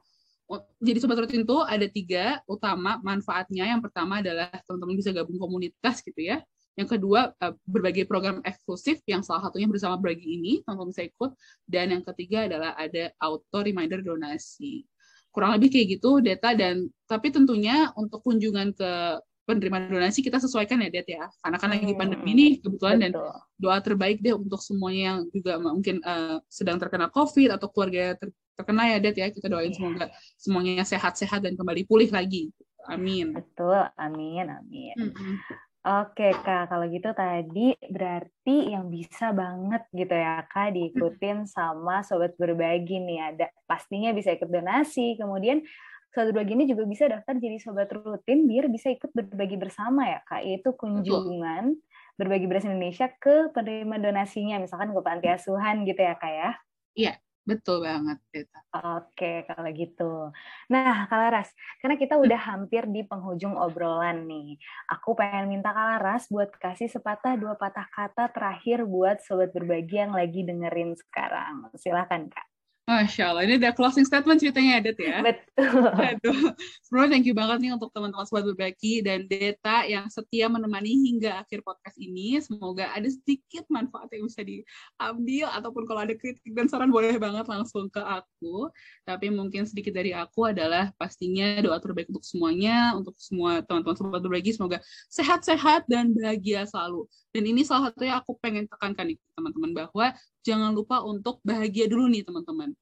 jadi 0.84 1.00
sobat 1.00 1.16
rutin 1.24 1.48
itu 1.48 1.58
ada 1.63 1.88
tiga 1.88 2.44
utama 2.44 3.00
manfaatnya. 3.00 3.72
Yang 3.72 3.88
pertama 3.88 4.20
adalah 4.20 4.51
teman-teman 4.68 5.00
bisa 5.00 5.16
gabung 5.16 5.40
komunitas 5.40 6.04
gitu 6.04 6.20
ya. 6.20 6.44
Yang 6.81 6.97
kedua, 6.97 7.29
uh, 7.38 7.53
berbagai 7.69 8.09
program 8.09 8.41
eksklusif 8.41 9.05
yang 9.05 9.21
salah 9.21 9.45
satunya 9.45 9.69
bersama 9.69 10.01
berbagi 10.01 10.41
ini, 10.41 10.53
teman-teman 10.65 10.89
bisa 10.89 11.05
ikut. 11.05 11.31
Dan 11.69 11.93
yang 11.93 12.03
ketiga 12.03 12.50
adalah 12.50 12.73
ada 12.73 13.13
auto 13.21 13.61
reminder 13.61 14.01
donasi. 14.01 14.83
Kurang 15.29 15.55
lebih 15.55 15.71
kayak 15.71 15.88
gitu 15.95 16.19
data 16.19 16.51
dan 16.57 16.91
tapi 17.07 17.31
tentunya 17.31 17.93
untuk 17.95 18.19
kunjungan 18.25 18.75
ke 18.75 19.21
penerima 19.51 19.89
donasi 19.89 20.21
kita 20.21 20.38
sesuaikan 20.38 20.79
ya 20.85 20.89
Det 20.93 21.07
ya 21.11 21.25
karena 21.41 21.57
kan 21.57 21.69
lagi 21.73 21.95
pandemi 21.97 22.29
ini 22.31 22.45
kebetulan 22.61 23.01
Betul. 23.01 23.03
dan 23.03 23.11
doa 23.57 23.77
terbaik 23.81 24.17
deh 24.22 24.37
untuk 24.37 24.61
semuanya 24.61 25.01
yang 25.01 25.20
juga 25.33 25.53
mungkin 25.57 25.98
uh, 26.05 26.37
sedang 26.46 26.77
terkena 26.77 27.09
COVID 27.09 27.57
atau 27.57 27.67
keluarga 27.74 28.15
ter 28.15 28.29
terkena 28.55 28.94
ya 28.94 28.98
Det 29.01 29.17
ya 29.17 29.27
kita 29.33 29.50
doain 29.50 29.74
yeah. 29.74 29.75
semoga 29.75 30.05
semuanya 30.37 30.85
sehat-sehat 30.85 31.41
dan 31.41 31.57
kembali 31.57 31.83
pulih 31.89 32.07
lagi 32.13 32.53
amin 32.85 33.33
betul 33.33 33.81
amin 33.98 34.46
amin 34.46 34.96
mm 34.96 35.09
-hmm. 35.09 35.35
Oke 35.81 36.29
Kak, 36.46 36.70
kalau 36.70 36.85
gitu 36.94 37.09
tadi 37.17 37.74
berarti 37.89 38.70
yang 38.70 38.94
bisa 38.94 39.33
banget 39.33 39.81
gitu 39.89 40.13
ya 40.13 40.46
Kak 40.46 40.77
diikutin 40.77 41.41
sama 41.57 42.05
Sobat 42.05 42.37
Berbagi 42.37 43.01
nih. 43.01 43.33
Ada 43.33 43.50
pastinya 43.65 44.13
bisa 44.13 44.29
ikut 44.29 44.46
donasi, 44.46 45.17
kemudian 45.17 45.65
Sobat 46.13 46.37
Berbagi 46.37 46.53
ini 46.53 46.65
juga 46.70 46.85
bisa 46.85 47.09
daftar 47.09 47.33
jadi 47.33 47.57
Sobat 47.57 47.89
Rutin 47.89 48.46
biar 48.46 48.70
bisa 48.70 48.94
ikut 48.94 49.09
berbagi 49.09 49.57
bersama 49.57 50.05
ya 50.05 50.22
Kak, 50.22 50.46
yaitu 50.46 50.70
kunjungan 50.77 51.74
berbagi 52.13 52.46
beras 52.46 52.70
Indonesia 52.70 53.09
ke 53.17 53.50
penerima 53.50 53.98
donasinya, 53.98 54.61
misalkan 54.61 54.94
ke 54.94 55.01
panti 55.01 55.33
asuhan 55.33 55.81
gitu 55.89 55.98
ya 55.98 56.13
Kak 56.13 56.29
ya? 56.29 56.50
Iya, 56.94 57.13
Betul 57.50 57.77
banget, 57.88 58.18
Teta. 58.32 58.62
Oke, 58.72 59.44
kalau 59.51 59.68
gitu. 59.75 60.32
Nah, 60.72 61.04
Kalaras, 61.12 61.51
karena 61.84 62.00
kita 62.00 62.16
udah 62.16 62.40
hampir 62.40 62.88
di 62.88 63.04
penghujung 63.04 63.60
obrolan 63.60 64.24
nih. 64.32 64.56
Aku 64.88 65.12
pengen 65.12 65.51
minta 65.51 65.75
Kalaras 65.75 66.32
buat 66.32 66.56
kasih 66.56 66.88
sepatah 66.88 67.36
dua 67.36 67.60
patah 67.60 67.84
kata 67.92 68.32
terakhir 68.32 68.88
buat 68.88 69.20
sobat 69.27 69.51
berbagi 69.51 70.00
yang 70.08 70.16
lagi 70.16 70.48
dengerin 70.48 70.96
sekarang. 70.96 71.68
Silakan, 71.75 72.32
Kak. 72.32 72.50
Masya 72.92 73.24
Allah, 73.32 73.48
ini 73.48 73.56
udah 73.56 73.72
closing 73.72 74.04
statement 74.04 74.44
ceritanya 74.44 74.84
Adet 74.84 75.00
ya. 75.00 75.24
Betul. 75.24 75.88
Aduh, 75.96 76.51
sebenarnya 76.84 77.10
thank 77.16 77.24
you 77.24 77.32
banget 77.32 77.64
nih 77.64 77.72
untuk 77.72 77.88
teman-teman 77.96 78.27
sobat 78.27 78.44
berbagi 78.44 79.00
dan 79.00 79.32
Deta 79.32 79.88
yang 79.88 80.12
setia 80.12 80.51
menemani 80.51 80.92
hingga 81.08 81.40
akhir 81.40 81.64
podcast 81.64 81.96
ini. 81.96 82.36
Semoga 82.44 82.92
ada 82.92 83.08
sedikit 83.08 83.64
manfaat 83.72 84.12
yang 84.12 84.27
bisa 84.27 84.44
diambil 84.44 85.48
ataupun 85.56 85.88
kalau 85.88 86.04
ada 86.04 86.12
kritik 86.20 86.51
dan 86.51 86.68
saran 86.68 86.92
boleh 86.92 87.16
banget 87.16 87.48
langsung 87.48 87.88
ke 87.88 88.04
aku. 88.04 88.68
Tapi 89.08 89.32
mungkin 89.32 89.64
sedikit 89.64 89.96
dari 89.96 90.12
aku 90.12 90.51
adalah 90.51 90.92
pastinya 91.00 91.64
doa 91.64 91.80
terbaik 91.80 92.12
untuk 92.12 92.27
semuanya, 92.27 92.92
untuk 93.00 93.16
semua 93.16 93.64
teman-teman 93.64 93.96
sobat 93.96 94.20
berbagi 94.20 94.51
semoga 94.51 94.84
sehat-sehat 95.08 95.88
dan 95.88 96.12
bahagia 96.12 96.68
selalu. 96.68 97.08
Dan 97.32 97.48
ini 97.48 97.64
salah 97.64 97.96
satunya 97.96 98.20
aku 98.20 98.36
pengen 98.44 98.68
tekankan 98.68 99.16
nih 99.16 99.18
teman-teman 99.40 99.72
bahwa 99.72 100.12
jangan 100.44 100.75
lupa 100.75 101.00
untuk 101.08 101.40
bahagia 101.48 101.88
dulu 101.88 102.12
nih 102.12 102.27
teman-teman. 102.27 102.75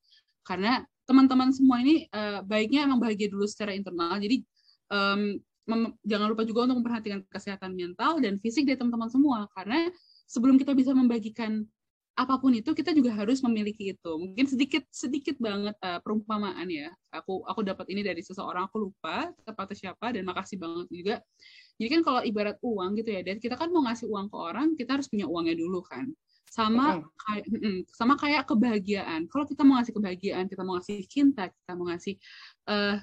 Karena 0.50 0.82
teman-teman 1.06 1.54
semua 1.54 1.78
ini 1.86 2.10
uh, 2.10 2.42
baiknya 2.42 2.90
emang 2.90 2.98
bahagia 2.98 3.30
dulu 3.30 3.46
secara 3.46 3.78
internal. 3.78 4.18
Jadi 4.18 4.42
um, 4.90 5.38
jangan 6.02 6.34
lupa 6.34 6.42
juga 6.50 6.66
untuk 6.66 6.82
memperhatikan 6.82 7.22
kesehatan 7.30 7.78
mental 7.78 8.18
dan 8.18 8.42
fisik 8.42 8.66
dari 8.66 8.82
teman-teman 8.82 9.14
semua. 9.14 9.46
Karena 9.54 9.86
sebelum 10.26 10.58
kita 10.58 10.74
bisa 10.74 10.98
membagikan 10.98 11.62
apa 12.18 12.36
pun 12.36 12.52
itu 12.52 12.74
kita 12.74 12.92
juga 12.98 13.14
harus 13.14 13.46
memiliki 13.46 13.94
itu. 13.94 14.12
Mungkin 14.18 14.50
sedikit 14.50 14.84
sedikit 14.90 15.38
banget 15.38 15.78
uh, 15.86 16.02
perumpamaan 16.02 16.66
ya. 16.66 16.90
Aku 17.14 17.46
aku 17.46 17.62
dapat 17.62 17.86
ini 17.94 18.02
dari 18.02 18.26
seseorang 18.26 18.66
aku 18.66 18.90
lupa 18.90 19.30
tepatnya 19.46 19.78
siapa 19.78 20.18
dan 20.18 20.26
makasih 20.26 20.58
banget 20.58 20.90
juga 20.90 21.16
jadi 21.80 21.90
kan 21.96 22.02
kalau 22.04 22.22
ibarat 22.28 22.60
uang 22.60 23.00
gitu 23.00 23.10
ya, 23.16 23.24
dan 23.24 23.40
kita 23.40 23.56
kan 23.56 23.72
mau 23.72 23.88
ngasih 23.88 24.12
uang 24.12 24.28
ke 24.28 24.36
orang, 24.36 24.68
kita 24.76 25.00
harus 25.00 25.08
punya 25.08 25.32
uangnya 25.32 25.56
dulu 25.56 25.80
kan. 25.88 26.12
Sama 26.50 27.06
kayak 27.16 27.46
sama 27.94 28.14
kayak 28.18 28.44
kebahagiaan. 28.50 29.30
Kalau 29.30 29.46
kita 29.46 29.62
mau 29.62 29.78
ngasih 29.78 29.94
kebahagiaan, 29.94 30.46
kita 30.50 30.62
mau 30.66 30.76
ngasih 30.82 31.06
cinta, 31.06 31.48
kita 31.48 31.72
mau 31.78 31.86
ngasih 31.94 32.18
uh, 32.68 32.98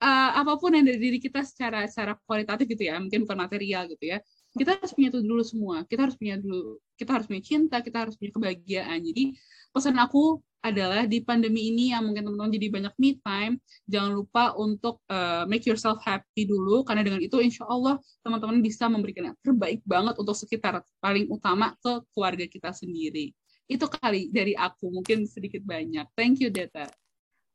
uh, 0.00 0.30
apa 0.40 0.52
pun 0.56 0.72
yang 0.72 0.84
dari 0.88 0.98
diri 1.00 1.18
kita 1.20 1.44
secara 1.44 1.84
secara 1.84 2.16
kualitatif 2.24 2.64
gitu 2.72 2.88
ya, 2.88 2.96
mungkin 2.96 3.28
bukan 3.28 3.38
material 3.38 3.84
gitu 3.92 4.04
ya. 4.04 4.18
Kita 4.54 4.78
harus 4.78 4.94
punya 4.94 5.08
itu 5.10 5.20
dulu 5.20 5.42
semua. 5.42 5.76
Kita 5.84 6.06
harus 6.06 6.16
punya 6.16 6.38
dulu, 6.38 6.78
kita 6.94 7.10
harus 7.10 7.26
punya 7.26 7.42
cinta, 7.42 7.76
kita 7.82 8.06
harus 8.06 8.14
punya 8.14 8.32
kebahagiaan. 8.32 8.98
Jadi 9.02 9.34
pesan 9.74 9.98
aku 9.98 10.38
adalah 10.64 11.04
di 11.04 11.20
pandemi 11.20 11.68
ini 11.68 11.92
yang 11.92 12.08
mungkin 12.08 12.24
teman-teman 12.24 12.56
jadi 12.56 12.66
banyak 12.72 12.94
me 12.96 13.20
time, 13.20 13.60
jangan 13.84 14.16
lupa 14.16 14.56
untuk 14.56 15.04
uh, 15.12 15.44
make 15.44 15.68
yourself 15.68 16.00
happy 16.00 16.48
dulu 16.48 16.80
karena 16.88 17.04
dengan 17.04 17.20
itu 17.20 17.36
insya 17.36 17.68
Allah 17.68 18.00
teman-teman 18.24 18.64
bisa 18.64 18.88
memberikan 18.88 19.28
yang 19.28 19.36
terbaik 19.44 19.84
banget 19.84 20.16
untuk 20.16 20.32
sekitar 20.32 20.80
paling 21.04 21.28
utama 21.28 21.76
ke 21.84 22.00
keluarga 22.16 22.48
kita 22.48 22.72
sendiri. 22.72 23.36
Itu 23.68 23.92
kali 23.92 24.32
dari 24.32 24.56
aku 24.56 24.88
mungkin 24.88 25.28
sedikit 25.28 25.60
banyak. 25.68 26.08
Thank 26.16 26.40
you 26.40 26.48
Deta. 26.48 26.88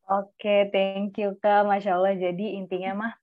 Oke, 0.09 0.37
okay, 0.37 0.61
thank 0.69 1.17
you 1.17 1.33
Kak. 1.41 1.65
Masya 1.65 1.97
Allah. 1.97 2.13
Jadi 2.13 2.57
intinya 2.61 3.05
mah 3.05 3.13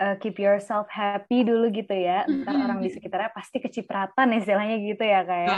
uh, 0.00 0.16
keep 0.20 0.40
yourself 0.40 0.88
happy 0.88 1.44
dulu 1.44 1.68
gitu 1.68 1.92
ya. 1.92 2.24
Ntar 2.24 2.48
mm 2.48 2.48
-hmm. 2.48 2.64
orang 2.64 2.78
di 2.80 2.88
sekitarnya 2.92 3.32
pasti 3.32 3.60
kecipratan 3.60 4.40
istilahnya 4.40 4.76
gitu 4.80 5.04
ya 5.04 5.20
Kak 5.24 5.40
ya 5.44 5.56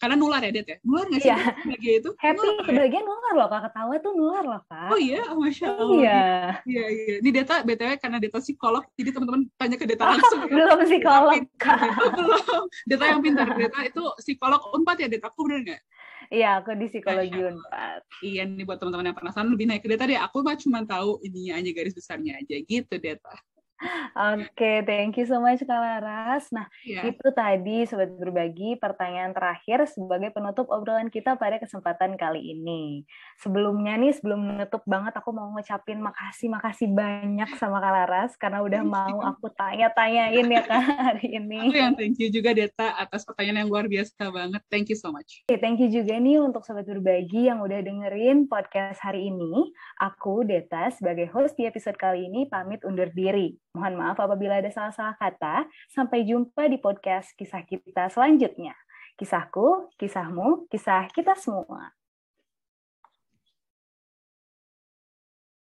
karena 0.00 0.16
nular 0.16 0.40
ya 0.40 0.50
Det 0.50 0.64
ya? 0.64 0.76
Nular 0.80 1.04
nggak 1.12 1.20
sih 1.20 1.28
yeah. 1.28 1.52
bahagia 1.60 1.92
itu 2.00 2.10
happy 2.24 2.40
nular, 2.40 2.64
kebahagiaan 2.64 3.04
ya? 3.04 3.08
nular 3.12 3.32
loh 3.36 3.48
kak. 3.52 3.60
Ketawa 3.68 3.94
tuh 4.00 4.12
nular 4.16 4.44
loh 4.48 4.62
kak. 4.64 4.88
Oh 4.88 4.98
iya? 4.98 5.20
Oh, 5.28 5.36
masya 5.36 5.68
allah. 5.76 6.00
Iya. 6.00 6.24
Iya 6.64 6.84
iya. 6.88 7.16
Di 7.20 7.30
data 7.36 7.54
btw 7.60 7.90
karena 8.00 8.16
data 8.16 8.38
psikolog 8.40 8.84
jadi 8.96 9.10
teman-teman 9.12 9.42
tanya 9.60 9.76
ke 9.76 9.84
data 9.84 10.04
langsung. 10.08 10.40
ya. 10.40 10.48
belum 10.56 10.78
psikolog 10.88 11.40
kak. 11.60 11.80
Belum. 12.16 12.62
Data 12.88 13.04
yang 13.04 13.20
pintar. 13.20 13.46
Data 13.52 13.78
itu 13.84 14.02
psikolog 14.24 14.60
unpad 14.72 14.96
ya 15.04 15.08
data 15.12 15.28
aku 15.28 15.44
bener 15.44 15.60
nggak? 15.68 15.82
Iya, 16.30 16.62
aku 16.62 16.78
di 16.78 16.86
psikologi 16.86 17.42
Unpad. 17.42 18.00
Iya, 18.22 18.46
nih 18.46 18.62
buat 18.62 18.78
teman-teman 18.78 19.10
yang 19.10 19.18
penasaran 19.18 19.50
lebih 19.50 19.66
naik 19.66 19.82
ke 19.82 19.90
data 19.90 20.06
deh. 20.06 20.14
Aku 20.14 20.46
mah 20.46 20.54
cuma 20.54 20.86
tahu 20.86 21.18
ininya 21.26 21.58
aja 21.58 21.70
garis 21.74 21.90
besarnya 21.90 22.38
aja. 22.38 22.54
Gitu 22.62 22.94
data. 23.02 23.34
Oke, 23.80 24.52
okay, 24.52 24.76
thank 24.84 25.16
you 25.16 25.24
so 25.24 25.40
much 25.40 25.64
Kak 25.64 25.80
Laras. 25.80 26.52
Nah, 26.52 26.68
yeah. 26.84 27.08
itu 27.08 27.32
tadi 27.32 27.88
Sobat 27.88 28.12
Berbagi 28.12 28.76
pertanyaan 28.76 29.32
terakhir 29.32 29.88
sebagai 29.88 30.36
penutup 30.36 30.68
obrolan 30.68 31.08
kita 31.08 31.40
pada 31.40 31.56
kesempatan 31.56 32.20
kali 32.20 32.52
ini. 32.52 33.08
Sebelumnya 33.40 33.96
nih, 33.96 34.12
sebelum 34.12 34.44
menutup 34.44 34.84
banget, 34.84 35.16
aku 35.16 35.32
mau 35.32 35.48
ngucapin 35.56 36.04
makasih, 36.04 36.52
makasih 36.52 36.92
banyak 36.92 37.48
sama 37.56 37.80
Kak 37.80 37.92
Laras 37.96 38.32
karena 38.36 38.60
udah 38.60 38.82
mau 38.84 39.24
aku 39.24 39.48
tanya-tanyain 39.56 40.44
ya 40.44 40.62
Kak 40.68 40.84
hari 41.08 41.40
ini. 41.40 41.72
Aku 41.72 41.76
yang 41.80 41.96
thank 41.96 42.20
you 42.20 42.28
juga 42.28 42.52
Deta 42.52 42.92
atas 43.00 43.24
pertanyaan 43.24 43.64
yang 43.64 43.70
luar 43.72 43.88
biasa 43.88 44.28
banget. 44.28 44.60
Thank 44.68 44.92
you 44.92 44.98
so 45.00 45.08
much. 45.08 45.48
Oke, 45.48 45.56
okay, 45.56 45.58
thank 45.62 45.80
you 45.80 45.88
juga 45.88 46.20
nih 46.20 46.36
untuk 46.36 46.68
Sobat 46.68 46.84
Berbagi 46.84 47.48
yang 47.48 47.64
udah 47.64 47.80
dengerin 47.80 48.44
podcast 48.44 49.00
hari 49.00 49.32
ini. 49.32 49.72
Aku, 49.96 50.44
Deta, 50.44 50.92
sebagai 50.92 51.32
host 51.32 51.56
di 51.56 51.64
episode 51.64 51.96
kali 51.96 52.28
ini, 52.28 52.44
pamit 52.44 52.84
undur 52.84 53.08
diri. 53.16 53.56
Mohon 53.70 53.94
maaf 54.02 54.18
apabila 54.18 54.58
ada 54.58 54.70
salah-salah 54.70 55.14
kata. 55.14 55.70
Sampai 55.86 56.26
jumpa 56.26 56.66
di 56.66 56.82
podcast 56.82 57.30
kisah 57.38 57.62
kita 57.62 58.10
selanjutnya. 58.10 58.74
Kisahku, 59.14 59.94
kisahmu, 59.94 60.66
kisah 60.66 61.06
kita 61.14 61.38
semua. 61.38 61.94